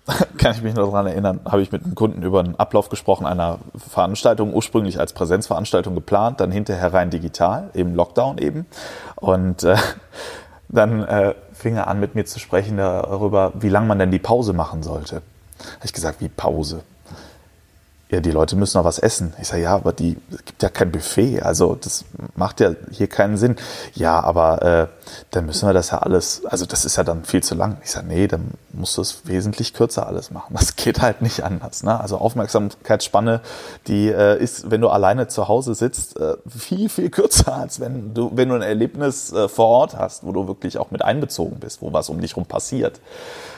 [0.37, 3.25] kann ich mich noch daran erinnern, habe ich mit einem Kunden über einen Ablauf gesprochen
[3.25, 8.65] einer Veranstaltung, ursprünglich als Präsenzveranstaltung geplant, dann hinterher rein digital, eben Lockdown eben.
[9.15, 9.75] Und äh,
[10.69, 14.19] dann äh, fing er an, mit mir zu sprechen darüber, wie lange man denn die
[14.19, 15.17] Pause machen sollte.
[15.75, 16.81] Habe ich gesagt, wie Pause?
[18.11, 19.33] Ja, die Leute müssen noch was essen.
[19.41, 22.03] Ich sage, ja, aber die es gibt ja kein Buffet, also das
[22.35, 23.55] macht ja hier keinen Sinn.
[23.93, 24.87] Ja, aber äh,
[25.31, 27.77] dann müssen wir das ja alles, also das ist ja dann viel zu lang.
[27.85, 30.53] Ich sage, nee, dann musst du es wesentlich kürzer alles machen.
[30.53, 31.83] Das geht halt nicht anders.
[31.83, 31.97] Ne?
[31.97, 33.39] Also Aufmerksamkeitsspanne,
[33.87, 38.13] die äh, ist, wenn du alleine zu Hause sitzt, äh, viel, viel kürzer, als wenn
[38.13, 41.59] du, wenn du ein Erlebnis äh, vor Ort hast, wo du wirklich auch mit einbezogen
[41.61, 42.99] bist, wo was um dich rum passiert.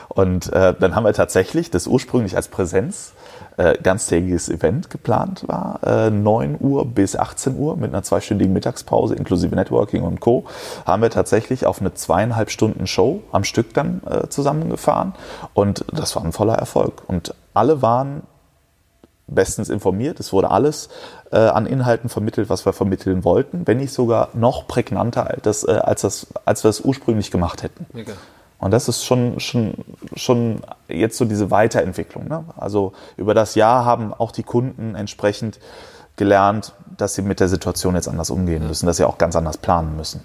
[0.08, 3.14] Und äh, dann haben wir tatsächlich das ursprünglich als Präsenz
[3.56, 9.14] äh, ganztägiges Event geplant war, äh, 9 Uhr bis 18 Uhr mit einer zweistündigen Mittagspause
[9.14, 10.44] inklusive Networking und Co.
[10.86, 15.14] haben wir tatsächlich auf eine zweieinhalb Stunden Show am Stück dann äh, zusammengefahren
[15.54, 18.22] und das war ein voller Erfolg und alle waren
[19.26, 20.20] bestens informiert.
[20.20, 20.88] Es wurde alles
[21.32, 25.64] äh, an Inhalten vermittelt, was wir vermitteln wollten, wenn nicht sogar noch prägnanter, als, das,
[25.64, 27.86] äh, als, das, als wir es ursprünglich gemacht hätten.
[27.92, 28.12] Mega.
[28.64, 29.74] Und das ist schon, schon,
[30.16, 32.28] schon jetzt so diese Weiterentwicklung.
[32.28, 32.46] Ne?
[32.56, 35.60] Also über das Jahr haben auch die Kunden entsprechend
[36.16, 39.58] gelernt, dass sie mit der Situation jetzt anders umgehen müssen, dass sie auch ganz anders
[39.58, 40.22] planen müssen.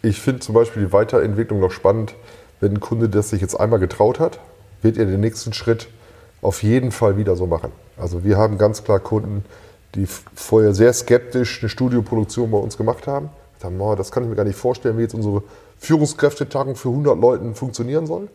[0.00, 2.14] Ich finde zum Beispiel die Weiterentwicklung noch spannend,
[2.58, 4.38] wenn ein Kunde das sich jetzt einmal getraut hat,
[4.80, 5.88] wird er den nächsten Schritt
[6.40, 7.70] auf jeden Fall wieder so machen.
[7.98, 9.44] Also wir haben ganz klar Kunden,
[9.94, 13.28] die vorher sehr skeptisch eine Studioproduktion bei uns gemacht haben.
[13.62, 15.42] Haben, oh, das kann ich mir gar nicht vorstellen, wie jetzt unsere
[15.78, 18.28] Führungskräftetagung für 100 Leuten funktionieren soll.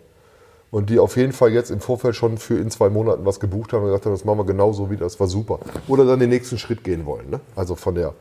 [0.71, 3.73] Und die auf jeden Fall jetzt im Vorfeld schon für in zwei Monaten was gebucht
[3.73, 5.59] haben und gesagt haben, das machen wir genauso wieder, das war super.
[5.87, 7.29] Oder dann den nächsten Schritt gehen wollen.
[7.29, 7.39] Ne?
[7.55, 8.15] Also von der,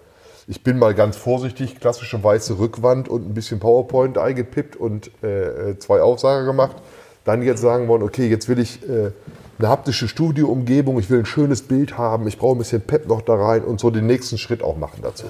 [0.47, 5.71] ich bin mal ganz vorsichtig, klassische weiße Rückwand und ein bisschen PowerPoint eingepippt und äh,
[5.71, 6.77] äh zwei Aufsager gemacht.
[7.25, 9.13] Dann jetzt sagen wollen, okay, jetzt will ich äh,
[9.59, 13.23] eine haptische Studioumgebung, ich will ein schönes Bild haben, ich brauche ein bisschen Pep noch
[13.23, 15.25] da rein und so den nächsten Schritt auch machen dazu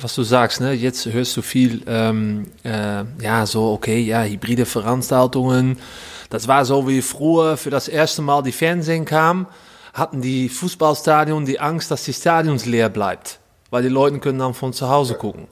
[0.00, 0.74] was du sagst, ne?
[0.74, 5.76] jetzt hörst du viel, ähm, äh, ja, so, okay, ja, hybride Veranstaltungen.
[6.30, 9.48] Das war so wie früher für das erste Mal die Fernsehen kam,
[9.94, 13.40] hatten die Fußballstadion die Angst, dass die Stadions leer bleibt,
[13.70, 15.48] weil die Leute können dann von zu Hause gucken.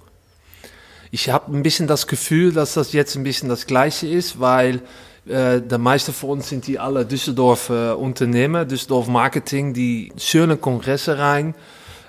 [1.10, 4.80] Ich habe ein bisschen das Gefühl, dass das jetzt ein bisschen das Gleiche ist, weil
[5.26, 10.56] äh, der meiste von uns sind die alle Düsseldorf äh, Unternehmer, Düsseldorf Marketing, die schöne
[10.56, 11.56] Kongresse rein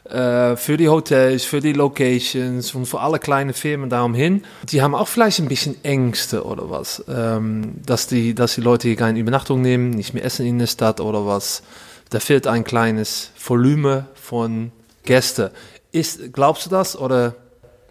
[0.09, 4.43] äh, für die Hotels, für die Locations und für alle kleinen Firmen darum hin.
[4.69, 8.87] Die haben auch vielleicht ein bisschen Ängste oder was, ähm, dass, die, dass die Leute
[8.87, 11.63] hier keine Übernachtung nehmen, nicht mehr essen in der Stadt oder was.
[12.09, 14.71] Da fehlt ein kleines Volumen von
[15.03, 15.49] Gästen.
[15.91, 17.35] Ist, glaubst du das oder?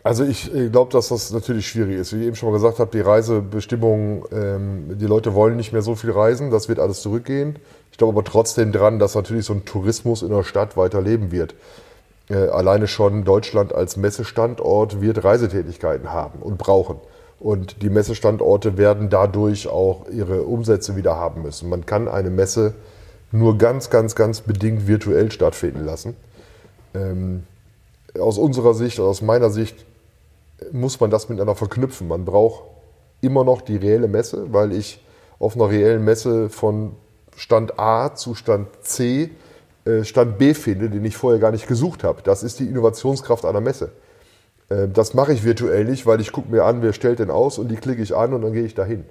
[0.03, 2.13] Also ich glaube, dass das natürlich schwierig ist.
[2.13, 5.83] Wie ich eben schon mal gesagt habe, die Reisebestimmungen, ähm, die Leute wollen nicht mehr
[5.83, 7.59] so viel reisen, das wird alles zurückgehen.
[7.91, 11.33] Ich glaube aber trotzdem dran, dass natürlich so ein Tourismus in der Stadt weiter leben
[11.33, 11.55] wird
[12.29, 16.97] äh, alleine schon Deutschland als Messestandort wird Reisetätigkeiten haben und brauchen.
[17.39, 21.69] Und die Messestandorte werden dadurch auch ihre Umsätze wieder haben müssen.
[21.69, 22.75] Man kann eine Messe
[23.31, 26.17] nur ganz, ganz, ganz bedingt virtuell stattfinden lassen.
[26.95, 27.45] Ähm,
[28.19, 29.85] aus unserer Sicht, aus meiner Sicht,
[30.73, 32.09] muss man das miteinander verknüpfen.
[32.09, 32.65] Man braucht
[33.21, 35.05] immer noch die reelle Messe, weil ich
[35.39, 36.93] auf einer reellen Messe von
[37.37, 39.31] Stand A zu Stand C
[40.03, 42.23] Stand B finde, den ich vorher gar nicht gesucht habe.
[42.23, 43.91] Das ist die Innovationskraft einer Messe.
[44.69, 47.59] Äh, das mache ich virtuell nicht, weil ich gucke mir an, wer stellt denn aus
[47.59, 49.05] und die klicke ich an und dann gehe ich dahin.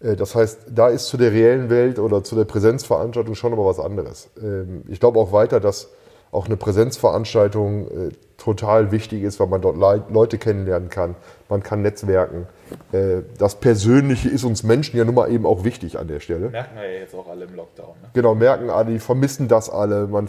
[0.00, 3.66] Äh, das heißt, da ist zu der reellen Welt oder zu der Präsenzveranstaltung schon aber
[3.66, 4.28] was anderes.
[4.42, 5.88] Ähm, ich glaube auch weiter, dass
[6.32, 9.76] auch eine Präsenzveranstaltung äh, total wichtig ist, weil man dort
[10.10, 11.14] Leute kennenlernen kann,
[11.48, 12.48] man kann netzwerken.
[12.92, 16.50] Äh, das Persönliche ist uns Menschen ja nun mal eben auch wichtig an der Stelle.
[16.50, 17.94] Merken wir ja jetzt auch alle im Lockdown.
[18.02, 18.08] Ne?
[18.12, 20.28] Genau, merken alle, die vermissen das alle, man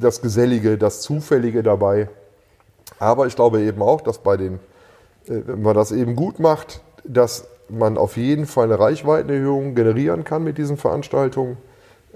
[0.00, 2.08] das Gesellige, das Zufällige dabei.
[2.98, 4.54] Aber ich glaube eben auch, dass bei den,
[5.26, 10.24] äh, wenn man das eben gut macht, dass man auf jeden Fall eine Reichweitenerhöhung generieren
[10.24, 11.56] kann mit diesen Veranstaltungen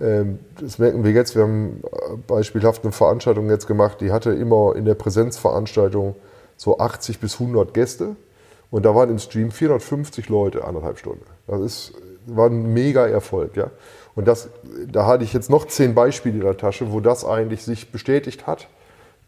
[0.01, 1.37] ähm, das merken wir jetzt.
[1.37, 6.17] Wir haben äh, beispielhaft eine Veranstaltung jetzt gemacht, die hatte immer in der Präsenzveranstaltung
[6.57, 8.17] so 80 bis 100 Gäste.
[8.75, 11.25] Und da waren im Stream 450 Leute, anderthalb Stunden.
[11.47, 11.93] Das ist,
[12.27, 13.57] war ein mega Erfolg.
[13.57, 13.71] Ja?
[14.17, 14.49] Und das,
[14.91, 18.49] da hatte ich jetzt noch zehn Beispiele in der Tasche, wo das eigentlich sich bestätigt
[18.49, 18.67] hat.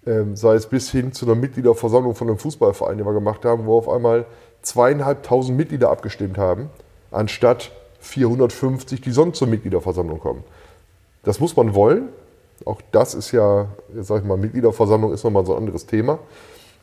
[0.04, 3.66] Ähm, sei es bis hin zu einer Mitgliederversammlung von einem Fußballverein, die wir gemacht haben,
[3.66, 4.26] wo auf einmal
[4.62, 6.68] zweieinhalbtausend Mitglieder abgestimmt haben,
[7.12, 7.70] anstatt
[8.00, 10.42] 450, die sonst zur Mitgliederversammlung kommen.
[11.22, 12.08] Das muss man wollen.
[12.64, 16.18] Auch das ist ja, sag ich mal, Mitgliederversammlung ist nochmal so ein anderes Thema.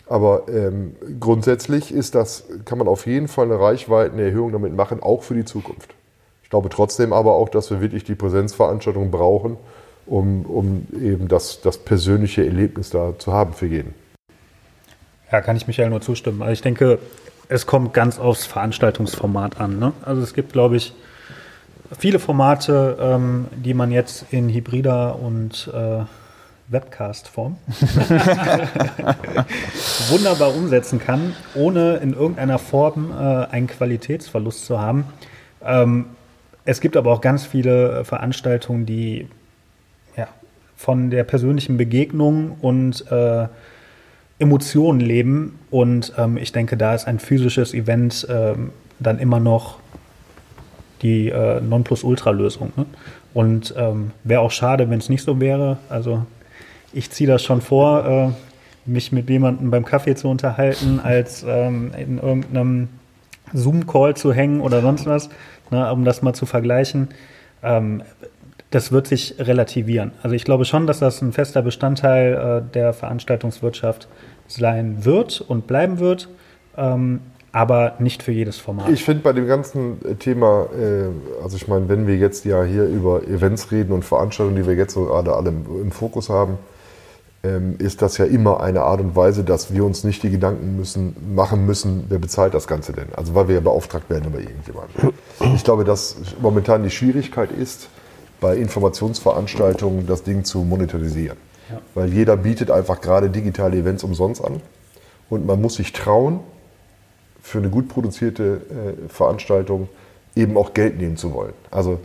[0.08, 5.24] Aber ähm, grundsätzlich ist das, kann man auf jeden Fall eine Reichweitenerhöhung damit machen, auch
[5.24, 5.96] für die Zukunft.
[6.44, 9.58] Ich glaube trotzdem aber auch, dass wir wirklich die Präsenzveranstaltung brauchen,
[10.06, 13.94] um, um eben das, das persönliche Erlebnis da zu haben für jeden.
[15.32, 16.42] Ja, kann ich Michael nur zustimmen.
[16.42, 17.00] Also ich denke,
[17.50, 19.80] es kommt ganz aufs Veranstaltungsformat an.
[19.80, 19.94] Ne?
[20.06, 20.94] Also es gibt, glaube ich,
[21.98, 26.04] viele Formate, ähm, die man jetzt in hybrider und äh,
[26.74, 27.56] Webcast-Form
[30.10, 35.06] wunderbar umsetzen kann, ohne in irgendeiner Form äh, einen Qualitätsverlust zu haben.
[35.64, 36.08] Ähm,
[36.66, 39.28] es gibt aber auch ganz viele Veranstaltungen, die
[40.18, 40.28] ja,
[40.76, 43.48] von der persönlichen Begegnung und äh,
[44.40, 45.60] Emotionen leben.
[45.70, 49.80] Und ähm, ich denke, da ist ein physisches Event ähm, dann immer noch
[51.02, 52.72] die äh, Nonplusultra-Lösung.
[52.76, 52.86] Ne?
[53.34, 55.78] Und ähm, wäre auch schade, wenn es nicht so wäre.
[55.90, 56.26] Also
[56.94, 58.30] ich ziehe das schon vor, äh,
[58.86, 62.90] mich mit jemandem beim Kaffee zu unterhalten, als ähm, in irgendeinem
[63.54, 65.30] Zoom-Call zu hängen oder sonst was,
[65.72, 67.10] ne, um das mal zu vergleichen.
[67.62, 68.04] Ähm,
[68.72, 70.14] das wird sich relativieren.
[70.24, 74.08] Also ich glaube schon, dass das ein fester Bestandteil äh, der Veranstaltungswirtschaft
[74.48, 76.28] sein wird und bleiben wird,
[76.76, 77.22] ähm,
[77.52, 78.90] aber nicht für jedes Format.
[78.90, 82.86] Ich finde bei dem ganzen Thema, äh, also ich meine, wenn wir jetzt ja hier
[82.86, 86.58] über Events reden und Veranstaltungen, die wir jetzt so gerade alle im, im Fokus haben,
[87.78, 91.14] ist das ja immer eine Art und Weise, dass wir uns nicht die Gedanken müssen,
[91.36, 93.08] machen müssen, wer bezahlt das Ganze denn?
[93.18, 95.14] Also weil wir ja beauftragt werden über irgendjemanden.
[95.54, 97.90] Ich glaube, dass momentan die Schwierigkeit ist,
[98.40, 101.38] bei Informationsveranstaltungen das Ding zu monetarisieren.
[101.70, 101.82] Ja.
[101.96, 104.62] Weil jeder bietet einfach gerade digitale Events umsonst an.
[105.30, 106.40] Und man muss sich trauen,
[107.42, 109.90] für eine gut produzierte äh, Veranstaltung
[110.36, 111.54] eben auch Geld nehmen zu wollen.
[111.72, 112.00] Also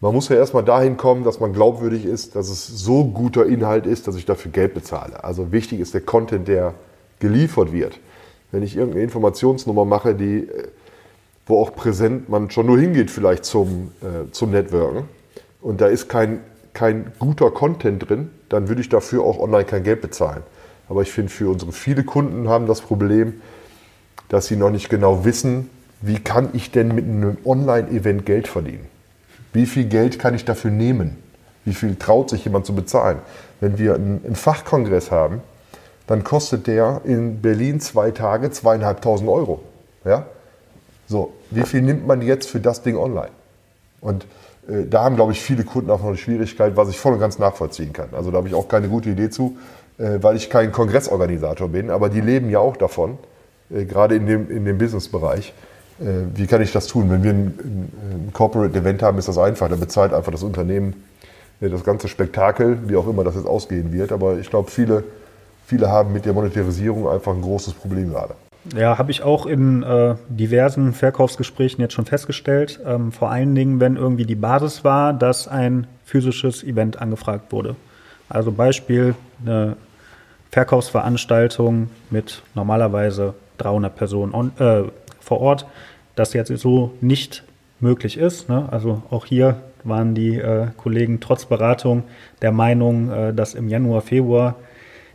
[0.00, 3.86] man muss ja erstmal dahin kommen, dass man glaubwürdig ist, dass es so guter Inhalt
[3.86, 5.24] ist, dass ich dafür Geld bezahle.
[5.24, 6.74] Also wichtig ist der Content, der
[7.18, 7.98] geliefert wird.
[8.52, 10.68] Wenn ich irgendeine Informationsnummer mache, die, äh,
[11.46, 15.04] wo auch präsent man schon nur hingeht vielleicht zum, äh, zum Networken
[15.62, 16.40] und da ist kein,
[16.74, 20.42] kein guter Content drin, dann würde ich dafür auch online kein Geld bezahlen.
[20.88, 23.40] Aber ich finde, für unsere viele Kunden haben das Problem,
[24.28, 25.70] dass sie noch nicht genau wissen,
[26.02, 28.95] wie kann ich denn mit einem Online-Event Geld verdienen.
[29.56, 31.16] Wie viel Geld kann ich dafür nehmen?
[31.64, 33.20] Wie viel traut sich jemand zu bezahlen?
[33.58, 35.40] Wenn wir einen, Fachkongress haben,
[36.06, 39.62] dann kostet der in Berlin zwei Tage zweieinhalbtausend Euro.
[40.04, 40.26] Ja?
[41.06, 43.30] So, wie viel nimmt man jetzt für das Ding online?
[44.02, 44.26] Und
[44.68, 47.20] äh, da haben, glaube ich, viele Kunden auch noch eine Schwierigkeit, was ich voll und
[47.20, 48.10] ganz nachvollziehen kann.
[48.12, 49.56] Also da habe ich auch keine gute Idee zu,
[49.96, 53.16] äh, weil ich kein Kongressorganisator bin, aber die leben ja auch davon,
[53.70, 55.54] äh, gerade in dem, in dem Businessbereich.
[55.98, 57.10] Wie kann ich das tun?
[57.10, 59.68] Wenn wir ein, ein Corporate Event haben, ist das einfach.
[59.68, 60.94] Da bezahlt einfach das Unternehmen
[61.60, 64.12] das ganze Spektakel, wie auch immer das jetzt ausgehen wird.
[64.12, 65.04] Aber ich glaube, viele,
[65.66, 68.34] viele haben mit der Monetarisierung einfach ein großes Problem gerade.
[68.74, 72.80] Ja, habe ich auch in äh, diversen Verkaufsgesprächen jetzt schon festgestellt.
[72.84, 77.76] Ähm, vor allen Dingen, wenn irgendwie die Basis war, dass ein physisches Event angefragt wurde.
[78.28, 79.76] Also Beispiel, eine
[80.50, 84.82] Verkaufsveranstaltung mit normalerweise 300 Personen on, äh,
[85.26, 85.66] vor Ort,
[86.14, 87.42] das jetzt so nicht
[87.80, 88.48] möglich ist.
[88.48, 88.68] Ne?
[88.70, 92.04] Also auch hier waren die äh, Kollegen trotz Beratung
[92.42, 94.56] der Meinung, äh, dass im Januar, Februar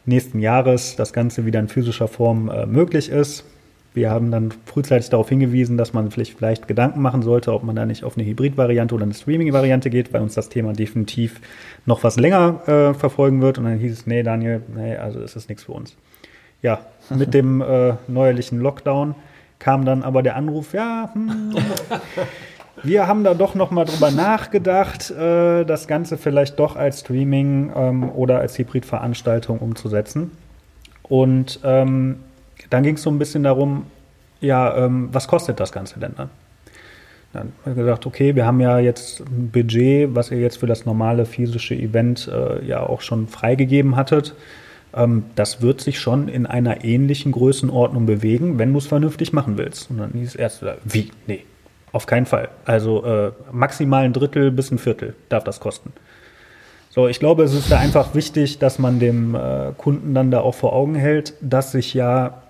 [0.05, 3.45] nächsten Jahres das Ganze wieder in physischer Form äh, möglich ist.
[3.93, 7.75] Wir haben dann frühzeitig darauf hingewiesen, dass man vielleicht, vielleicht Gedanken machen sollte, ob man
[7.75, 11.41] da nicht auf eine Hybrid-Variante oder eine Streaming-Variante geht, weil uns das Thema definitiv
[11.85, 13.57] noch was länger äh, verfolgen wird.
[13.57, 15.97] Und dann hieß es, nee, Daniel, nee, also ist das nichts für uns.
[16.61, 19.15] Ja, mit dem äh, neuerlichen Lockdown
[19.61, 21.55] kam dann aber der Anruf, ja, hm,
[22.83, 27.71] wir haben da doch noch mal drüber nachgedacht, äh, das Ganze vielleicht doch als Streaming
[27.75, 30.31] ähm, oder als Hybrid-Veranstaltung umzusetzen.
[31.03, 32.17] Und ähm,
[32.69, 33.85] dann ging es so ein bisschen darum,
[34.39, 36.29] ja, ähm, was kostet das Ganze denn dann?
[37.33, 40.67] Dann haben wir gesagt, okay, wir haben ja jetzt ein Budget, was ihr jetzt für
[40.67, 44.33] das normale physische Event äh, ja auch schon freigegeben hattet.
[44.93, 49.57] Ähm, das wird sich schon in einer ähnlichen Größenordnung bewegen, wenn du es vernünftig machen
[49.57, 49.89] willst.
[49.89, 51.11] Und dann hieß erst, wie?
[51.27, 51.45] Nee,
[51.91, 52.49] auf keinen Fall.
[52.65, 55.93] Also äh, maximal ein Drittel bis ein Viertel darf das kosten.
[56.89, 60.41] So, ich glaube, es ist da einfach wichtig, dass man dem äh, Kunden dann da
[60.41, 62.41] auch vor Augen hält, dass sich ja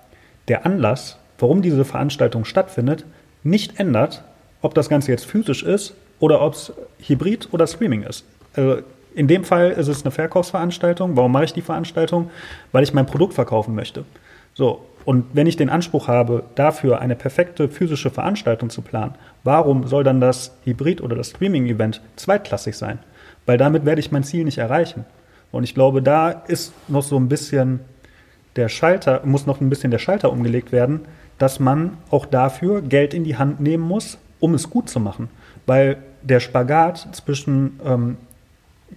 [0.48, 3.06] der Anlass, warum diese Veranstaltung stattfindet,
[3.44, 4.24] nicht ändert,
[4.64, 8.26] ob das Ganze jetzt physisch ist oder ob es Hybrid oder Streaming ist.
[8.56, 8.82] Also
[9.14, 11.16] in dem Fall ist es eine Verkaufsveranstaltung.
[11.16, 12.30] Warum mache ich die Veranstaltung?
[12.72, 14.06] Weil ich mein Produkt verkaufen möchte.
[14.54, 19.88] So, und wenn ich den Anspruch habe, dafür eine perfekte physische Veranstaltung zu planen, warum
[19.88, 23.00] soll dann das Hybrid- oder das Streaming-Event zweitklassig sein?
[23.46, 25.06] Weil damit werde ich mein Ziel nicht erreichen.
[25.52, 27.82] Und ich glaube, da ist noch so ein bisschen
[28.56, 31.02] der Schalter, muss noch ein bisschen der Schalter umgelegt werden,
[31.38, 35.30] dass man auch dafür Geld in die Hand nehmen muss, um es gut zu machen.
[35.66, 38.18] Weil der Spagat zwischen, ähm,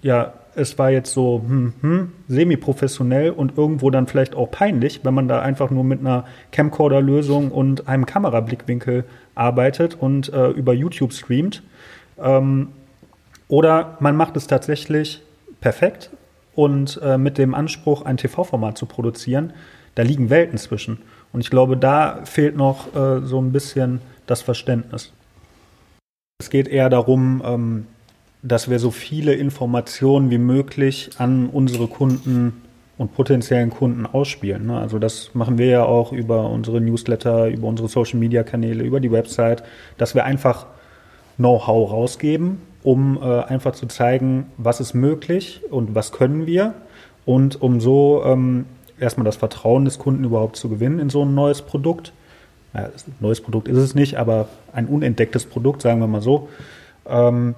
[0.02, 5.14] ja, es war jetzt so hm, hm, semi-professionell und irgendwo dann vielleicht auch peinlich, wenn
[5.14, 11.12] man da einfach nur mit einer Camcorder-Lösung und einem Kamerablickwinkel arbeitet und äh, über YouTube
[11.12, 11.62] streamt.
[12.18, 12.68] Ähm,
[13.48, 15.22] oder man macht es tatsächlich
[15.60, 16.10] perfekt
[16.54, 19.52] und äh, mit dem Anspruch, ein TV-Format zu produzieren,
[19.94, 20.98] da liegen Welten zwischen.
[21.32, 25.12] Und ich glaube, da fehlt noch äh, so ein bisschen das Verständnis.
[26.40, 27.86] Es geht eher darum, ähm,
[28.44, 32.62] dass wir so viele Informationen wie möglich an unsere Kunden
[32.98, 34.66] und potenziellen Kunden ausspielen.
[34.66, 34.78] Ne?
[34.78, 39.64] Also das machen wir ja auch über unsere Newsletter, über unsere Social-Media-Kanäle, über die Website,
[39.96, 40.66] dass wir einfach
[41.38, 46.74] Know-how rausgeben, um äh, einfach zu zeigen, was ist möglich und was können wir
[47.24, 48.66] und um so ähm,
[49.00, 52.12] erstmal das Vertrauen des Kunden überhaupt zu gewinnen in so ein neues Produkt.
[52.74, 56.48] Ja, ein neues Produkt ist es nicht, aber ein unentdecktes Produkt, sagen wir mal so.
[57.08, 57.54] Ähm,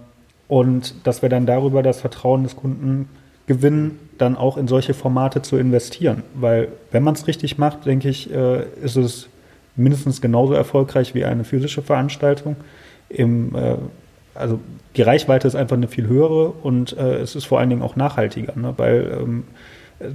[0.49, 3.09] und dass wir dann darüber das Vertrauen des Kunden
[3.47, 6.22] gewinnen, dann auch in solche Formate zu investieren.
[6.34, 9.28] Weil wenn man es richtig macht, denke ich, äh, ist es
[9.76, 12.57] mindestens genauso erfolgreich wie eine physische Veranstaltung.
[13.09, 13.76] Im, äh,
[14.34, 14.59] also
[14.97, 17.97] die Reichweite ist einfach eine viel höhere und äh, es ist vor allen Dingen auch
[17.97, 18.74] nachhaltiger, ne?
[18.76, 19.44] weil ähm,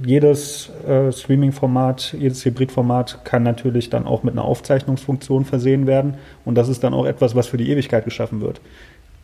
[0.06, 0.70] jedes
[1.10, 6.14] Streaming-Format, jedes Hybrid-Format kann natürlich dann auch mit einer Aufzeichnungsfunktion versehen werden
[6.44, 8.60] und das ist dann auch etwas, was für die Ewigkeit geschaffen wird.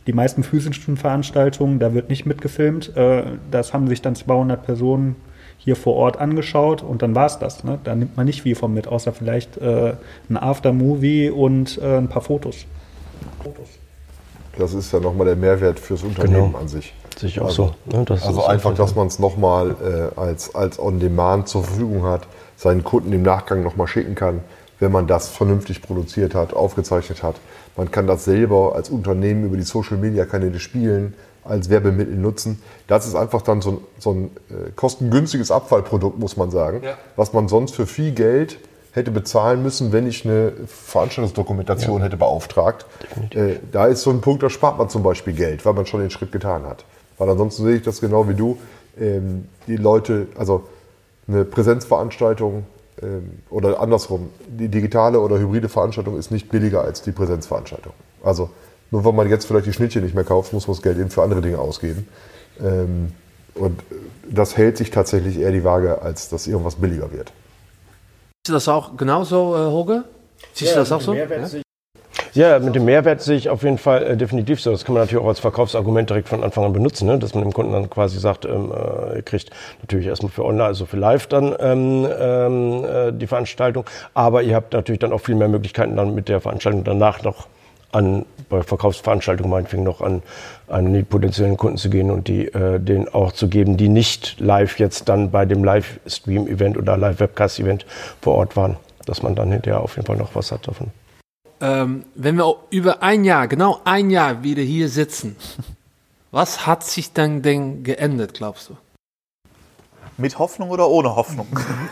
[0.07, 2.95] Die meisten physischen Veranstaltungen, da wird nicht mitgefilmt.
[2.95, 5.15] Äh, das haben sich dann 200 Personen
[5.57, 7.63] hier vor Ort angeschaut und dann war es das.
[7.63, 7.79] Ne?
[7.83, 9.93] Da nimmt man nicht viel von mit, außer vielleicht äh,
[10.29, 12.65] ein Aftermovie und äh, ein paar Fotos.
[13.43, 13.67] Fotos.
[14.57, 16.57] Das ist ja nochmal der Mehrwert fürs Unternehmen genau.
[16.57, 16.93] an sich.
[17.17, 17.97] Sich auch also, so.
[17.97, 18.05] Ne?
[18.05, 19.75] Das also einfach, dass man es nochmal
[20.15, 24.39] äh, als, als On-Demand zur Verfügung hat, seinen Kunden im Nachgang nochmal schicken kann,
[24.79, 27.35] wenn man das vernünftig produziert hat, aufgezeichnet hat.
[27.75, 31.13] Man kann das selber als Unternehmen über die Social-Media-Kanäle spielen,
[31.43, 32.61] als Werbemittel nutzen.
[32.87, 36.97] Das ist einfach dann so ein, so ein äh, kostengünstiges Abfallprodukt, muss man sagen, ja.
[37.15, 38.59] was man sonst für viel Geld
[38.91, 42.05] hätte bezahlen müssen, wenn ich eine Veranstaltungsdokumentation ja.
[42.05, 42.85] hätte beauftragt.
[43.31, 46.01] Äh, da ist so ein Punkt, da spart man zum Beispiel Geld, weil man schon
[46.01, 46.85] den Schritt getan hat.
[47.17, 48.57] Weil ansonsten sehe ich das genau wie du.
[48.99, 50.67] Ähm, die Leute, also
[51.27, 52.65] eine Präsenzveranstaltung
[53.49, 57.93] oder andersrum, die digitale oder hybride Veranstaltung ist nicht billiger als die Präsenzveranstaltung.
[58.23, 58.49] Also
[58.91, 61.09] nur weil man jetzt vielleicht die Schnittchen nicht mehr kauft, muss man das Geld eben
[61.09, 62.07] für andere Dinge ausgeben.
[62.59, 63.13] Ähm,
[63.55, 63.81] und
[64.29, 67.27] das hält sich tatsächlich eher die Waage, als dass irgendwas billiger wird.
[67.29, 70.05] Siehst du das auch genauso, äh, Hoge?
[70.53, 71.13] Siehst ja, du das auch so?
[71.13, 71.25] Ja?
[72.33, 74.71] Ja, mit dem Mehrwert sehe ich auf jeden Fall äh, definitiv so.
[74.71, 77.17] Das kann man natürlich auch als Verkaufsargument direkt von Anfang an benutzen, ne?
[77.17, 79.49] dass man dem Kunden dann quasi sagt, ähm, äh, ihr kriegt
[79.81, 84.55] natürlich erstmal für online, also für live dann ähm, ähm, äh, die Veranstaltung, aber ihr
[84.55, 87.47] habt natürlich dann auch viel mehr Möglichkeiten dann mit der Veranstaltung danach noch
[87.91, 90.21] an bei Verkaufsveranstaltungen meinetwegen noch an,
[90.67, 94.39] an die potenziellen Kunden zu gehen und die äh, denen auch zu geben, die nicht
[94.39, 97.87] live jetzt dann bei dem Livestream-Event oder Live-Webcast-Event
[98.21, 100.91] vor Ort waren, dass man dann hinterher auf jeden Fall noch was hat davon
[101.61, 105.35] ähm, wenn wir über ein Jahr, genau ein Jahr wieder hier sitzen,
[106.31, 108.77] was hat sich dann denn geändert, glaubst du?
[110.17, 111.47] Mit Hoffnung oder ohne Hoffnung?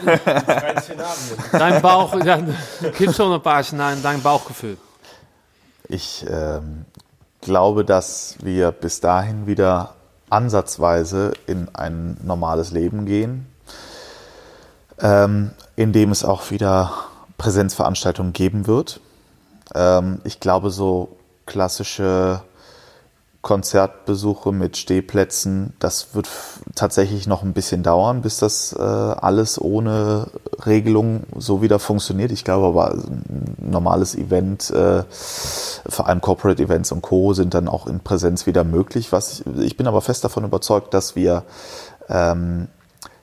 [1.53, 2.13] dein Bauch,
[2.97, 4.77] gibt schon ein paar Szenarien, dein Bauchgefühl.
[5.87, 6.85] Ich ähm,
[7.39, 9.95] glaube, dass wir bis dahin wieder
[10.29, 13.47] ansatzweise in ein normales Leben gehen,
[14.99, 16.91] ähm, in dem es auch wieder
[17.37, 18.99] Präsenzveranstaltungen geben wird.
[19.75, 22.41] Ähm, ich glaube, so klassische
[23.47, 26.27] Konzertbesuche mit Stehplätzen, das wird
[26.75, 30.27] tatsächlich noch ein bisschen dauern, bis das äh, alles ohne
[30.65, 32.33] Regelung so wieder funktioniert.
[32.33, 37.33] Ich glaube aber, ein normales Event, äh, vor allem Corporate Events und Co.
[37.33, 39.13] sind dann auch in Präsenz wieder möglich.
[39.13, 41.43] Was ich, ich bin aber fest davon überzeugt, dass wir
[42.09, 42.67] ähm,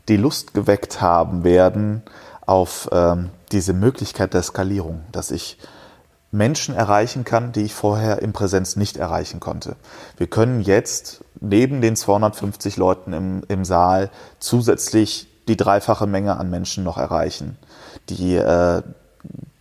[0.08, 2.02] die Lust geweckt haben werden
[2.46, 5.58] auf ähm, diese Möglichkeit der Skalierung, dass ich
[6.34, 9.76] Menschen erreichen kann, die ich vorher in Präsenz nicht erreichen konnte.
[10.16, 14.10] Wir können jetzt neben den 250 Leuten im, im Saal
[14.40, 17.56] zusätzlich die dreifache Menge an Menschen noch erreichen,
[18.08, 18.82] die äh,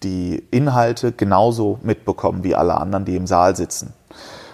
[0.02, 3.94] die Inhalte genauso mitbekommen wie alle anderen, die im Saal sitzen.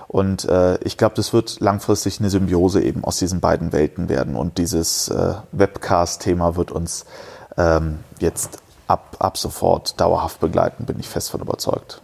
[0.07, 4.35] Und äh, ich glaube, das wird langfristig eine Symbiose eben aus diesen beiden Welten werden.
[4.35, 7.05] Und dieses äh, Webcast-Thema wird uns
[7.57, 12.01] ähm, jetzt ab, ab sofort dauerhaft begleiten, bin ich fest von überzeugt.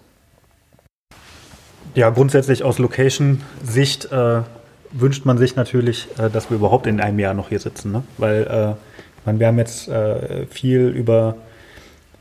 [1.95, 4.41] Ja, grundsätzlich aus Location-Sicht äh,
[4.91, 7.91] wünscht man sich natürlich, äh, dass wir überhaupt in einem Jahr noch hier sitzen.
[7.91, 8.03] Ne?
[8.17, 8.75] Weil äh,
[9.25, 11.37] meine, wir haben jetzt äh, viel über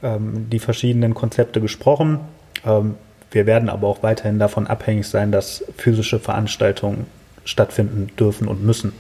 [0.02, 2.20] ähm, die verschiedenen Konzepte gesprochen.
[2.64, 2.94] Ähm,
[3.30, 7.06] wir werden aber auch weiterhin davon abhängig sein, dass physische Veranstaltungen
[7.44, 8.92] stattfinden dürfen und müssen.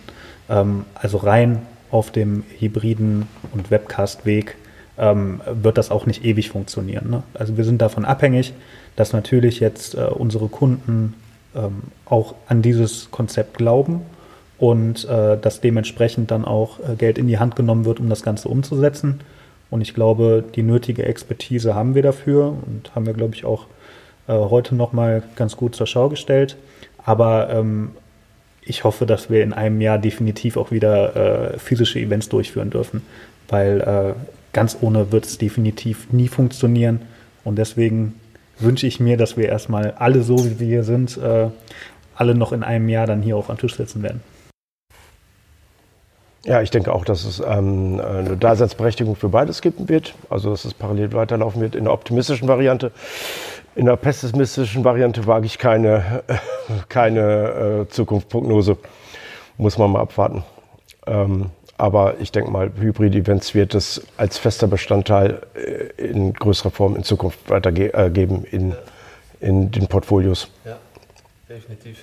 [0.48, 4.56] Ähm, also rein auf dem hybriden und Webcast-Weg
[4.98, 7.10] ähm, wird das auch nicht ewig funktionieren.
[7.10, 7.22] Ne?
[7.34, 8.52] Also wir sind davon abhängig
[8.96, 11.14] dass natürlich jetzt äh, unsere Kunden
[11.54, 14.02] ähm, auch an dieses Konzept glauben
[14.58, 18.22] und äh, dass dementsprechend dann auch äh, Geld in die Hand genommen wird, um das
[18.22, 19.20] Ganze umzusetzen.
[19.70, 23.66] Und ich glaube, die nötige Expertise haben wir dafür und haben wir, glaube ich, auch
[24.28, 26.56] äh, heute nochmal ganz gut zur Schau gestellt.
[27.04, 27.90] Aber ähm,
[28.62, 33.02] ich hoffe, dass wir in einem Jahr definitiv auch wieder äh, physische Events durchführen dürfen,
[33.48, 34.14] weil äh,
[34.52, 37.02] ganz ohne wird es definitiv nie funktionieren.
[37.44, 38.14] Und deswegen
[38.58, 41.48] wünsche ich mir, dass wir erstmal alle so, wie wir hier sind, äh,
[42.14, 44.20] alle noch in einem Jahr dann hier auch am Tisch sitzen werden.
[46.44, 50.14] Ja, ich denke auch, dass es ähm, eine Daseinsberechtigung für beides geben wird.
[50.28, 52.92] Also, dass es parallel weiterlaufen wird in der optimistischen Variante.
[53.74, 56.22] In der pessimistischen Variante wage ich keine,
[56.90, 58.76] keine äh, Zukunftsprognose.
[59.56, 60.44] Muss man mal abwarten.
[61.06, 61.46] Ähm,
[61.76, 67.02] aber ich denke mal, Hybrid-Events wird es als fester Bestandteil äh, in größerer Form in
[67.02, 68.74] Zukunft weitergeben äh, in,
[69.40, 70.48] in den Portfolios.
[70.64, 70.76] Ja,
[71.48, 71.98] definitiv.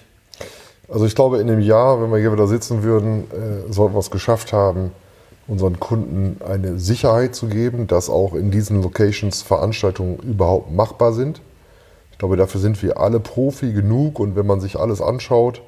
[0.89, 3.99] Also ich glaube, in dem Jahr, wenn wir hier wieder sitzen würden, äh, sollten wir
[3.99, 4.91] es geschafft haben,
[5.47, 11.41] unseren Kunden eine Sicherheit zu geben, dass auch in diesen Locations Veranstaltungen überhaupt machbar sind.
[12.11, 15.61] Ich glaube, dafür sind wir alle Profi genug und wenn man sich alles anschaut,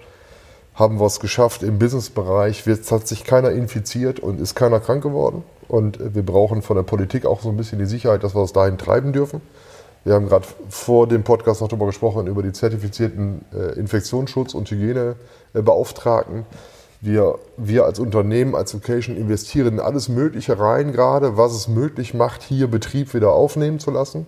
[0.76, 1.64] haben wir es geschafft.
[1.64, 5.44] Im Businessbereich hat sich keiner infiziert und ist keiner krank geworden.
[5.68, 8.54] Und wir brauchen von der Politik auch so ein bisschen die Sicherheit, dass wir es
[8.54, 9.42] dahin treiben dürfen.
[10.04, 14.70] Wir haben gerade vor dem Podcast noch darüber gesprochen, über die zertifizierten äh, Infektionsschutz- und
[14.70, 16.46] Hygienebeauftragten.
[17.00, 22.14] Wir, wir als Unternehmen, als Location investieren in alles Mögliche rein, gerade was es möglich
[22.14, 24.26] macht, hier Betrieb wieder aufnehmen zu lassen.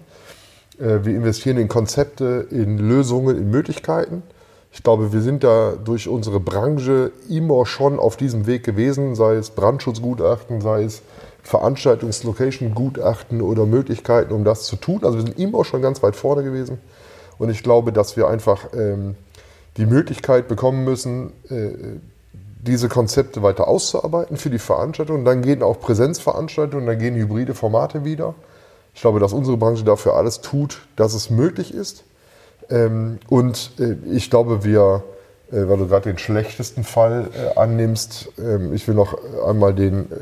[0.80, 4.24] Äh, wir investieren in Konzepte, in Lösungen, in Möglichkeiten.
[4.76, 9.36] Ich glaube, wir sind da durch unsere Branche immer schon auf diesem Weg gewesen, sei
[9.36, 11.02] es Brandschutzgutachten, sei es
[11.44, 15.00] Veranstaltungslocation-Gutachten oder Möglichkeiten, um das zu tun.
[15.04, 16.80] Also wir sind immer schon ganz weit vorne gewesen.
[17.38, 19.16] Und ich glaube, dass wir einfach ähm,
[19.78, 21.70] die Möglichkeit bekommen müssen, äh,
[22.62, 25.24] diese Konzepte weiter auszuarbeiten für die Veranstaltung.
[25.24, 28.36] Dann gehen auch Präsenzveranstaltungen, dann gehen hybride Formate wieder.
[28.94, 32.04] Ich glaube, dass unsere Branche dafür alles tut, dass es möglich ist.
[32.70, 35.04] Ähm, und äh, ich glaube, wir,
[35.52, 40.12] äh, weil du gerade den schlechtesten Fall äh, annimmst, ähm, ich will noch einmal den
[40.12, 40.16] äh,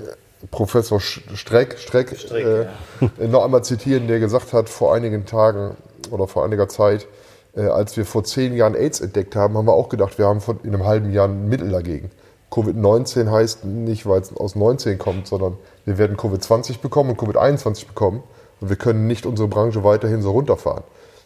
[0.51, 2.63] Professor Streck, Streck, Streck äh,
[3.01, 3.27] ja.
[3.27, 5.77] noch einmal zitieren, der gesagt hat, vor einigen Tagen
[6.11, 7.07] oder vor einiger Zeit,
[7.55, 10.41] äh, als wir vor zehn Jahren AIDS entdeckt haben, haben wir auch gedacht, wir haben
[10.41, 12.11] von, in einem halben Jahr ein Mittel dagegen.
[12.51, 17.87] Covid-19 heißt nicht, weil es aus 19 kommt, sondern wir werden Covid-20 bekommen und Covid-21
[17.87, 18.21] bekommen
[18.61, 20.83] und wir können nicht unsere Branche weiterhin so runterfahren,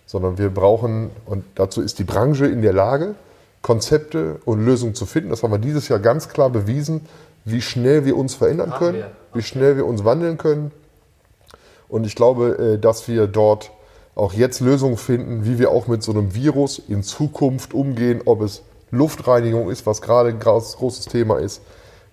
[0.08, 3.14] sondern wir brauchen, und dazu ist die Branche in der Lage,
[3.62, 5.30] Konzepte und Lösungen zu finden.
[5.30, 7.02] Das haben wir dieses Jahr ganz klar bewiesen
[7.48, 10.72] wie schnell wir uns verändern können, wie schnell wir uns wandeln können.
[11.88, 13.72] Und ich glaube, äh, dass wir dort
[14.16, 18.42] auch jetzt Lösungen finden, wie wir auch mit so einem Virus in Zukunft umgehen, ob
[18.42, 21.62] es Luftreinigung ist, was gerade ein großes Thema ist,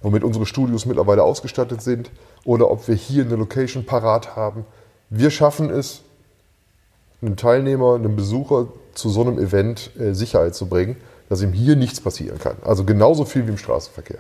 [0.03, 2.11] womit unsere Studios mittlerweile ausgestattet sind,
[2.45, 4.64] oder ob wir hier eine Location parat haben.
[5.11, 6.03] Wir schaffen es,
[7.24, 10.96] einem Teilnehmer, einem Besucher zu so einem Event äh, Sicherheit zu bringen,
[11.28, 12.56] dass ihm hier nichts passieren kann.
[12.64, 14.18] Also genauso viel wie im Straßenverkehr.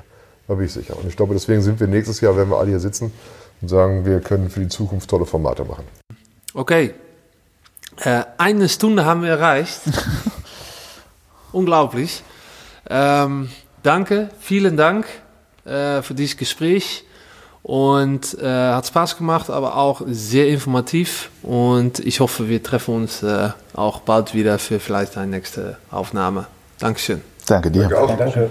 [0.48, 0.96] Da bin ich sicher.
[0.96, 3.12] Und ich glaube, deswegen sind wir nächstes Jahr, wenn wir alle hier sitzen
[3.60, 5.84] und sagen, wir können für die Zukunft tolle Formate machen.
[6.52, 6.94] Okay.
[7.96, 9.80] Äh, eine Stunde haben wir erreicht.
[11.52, 12.22] Unglaublich.
[12.90, 13.48] Ähm,
[13.82, 15.06] danke, vielen Dank
[15.64, 17.04] äh, für dieses Gespräch.
[17.64, 21.30] Und äh, hat Spaß gemacht, aber auch sehr informativ.
[21.42, 26.46] Und ich hoffe, wir treffen uns äh, auch bald wieder für vielleicht eine nächste Aufnahme.
[26.78, 27.22] Dankeschön.
[27.46, 27.88] Danke dir.
[27.88, 28.16] Danke.
[28.18, 28.50] Danke.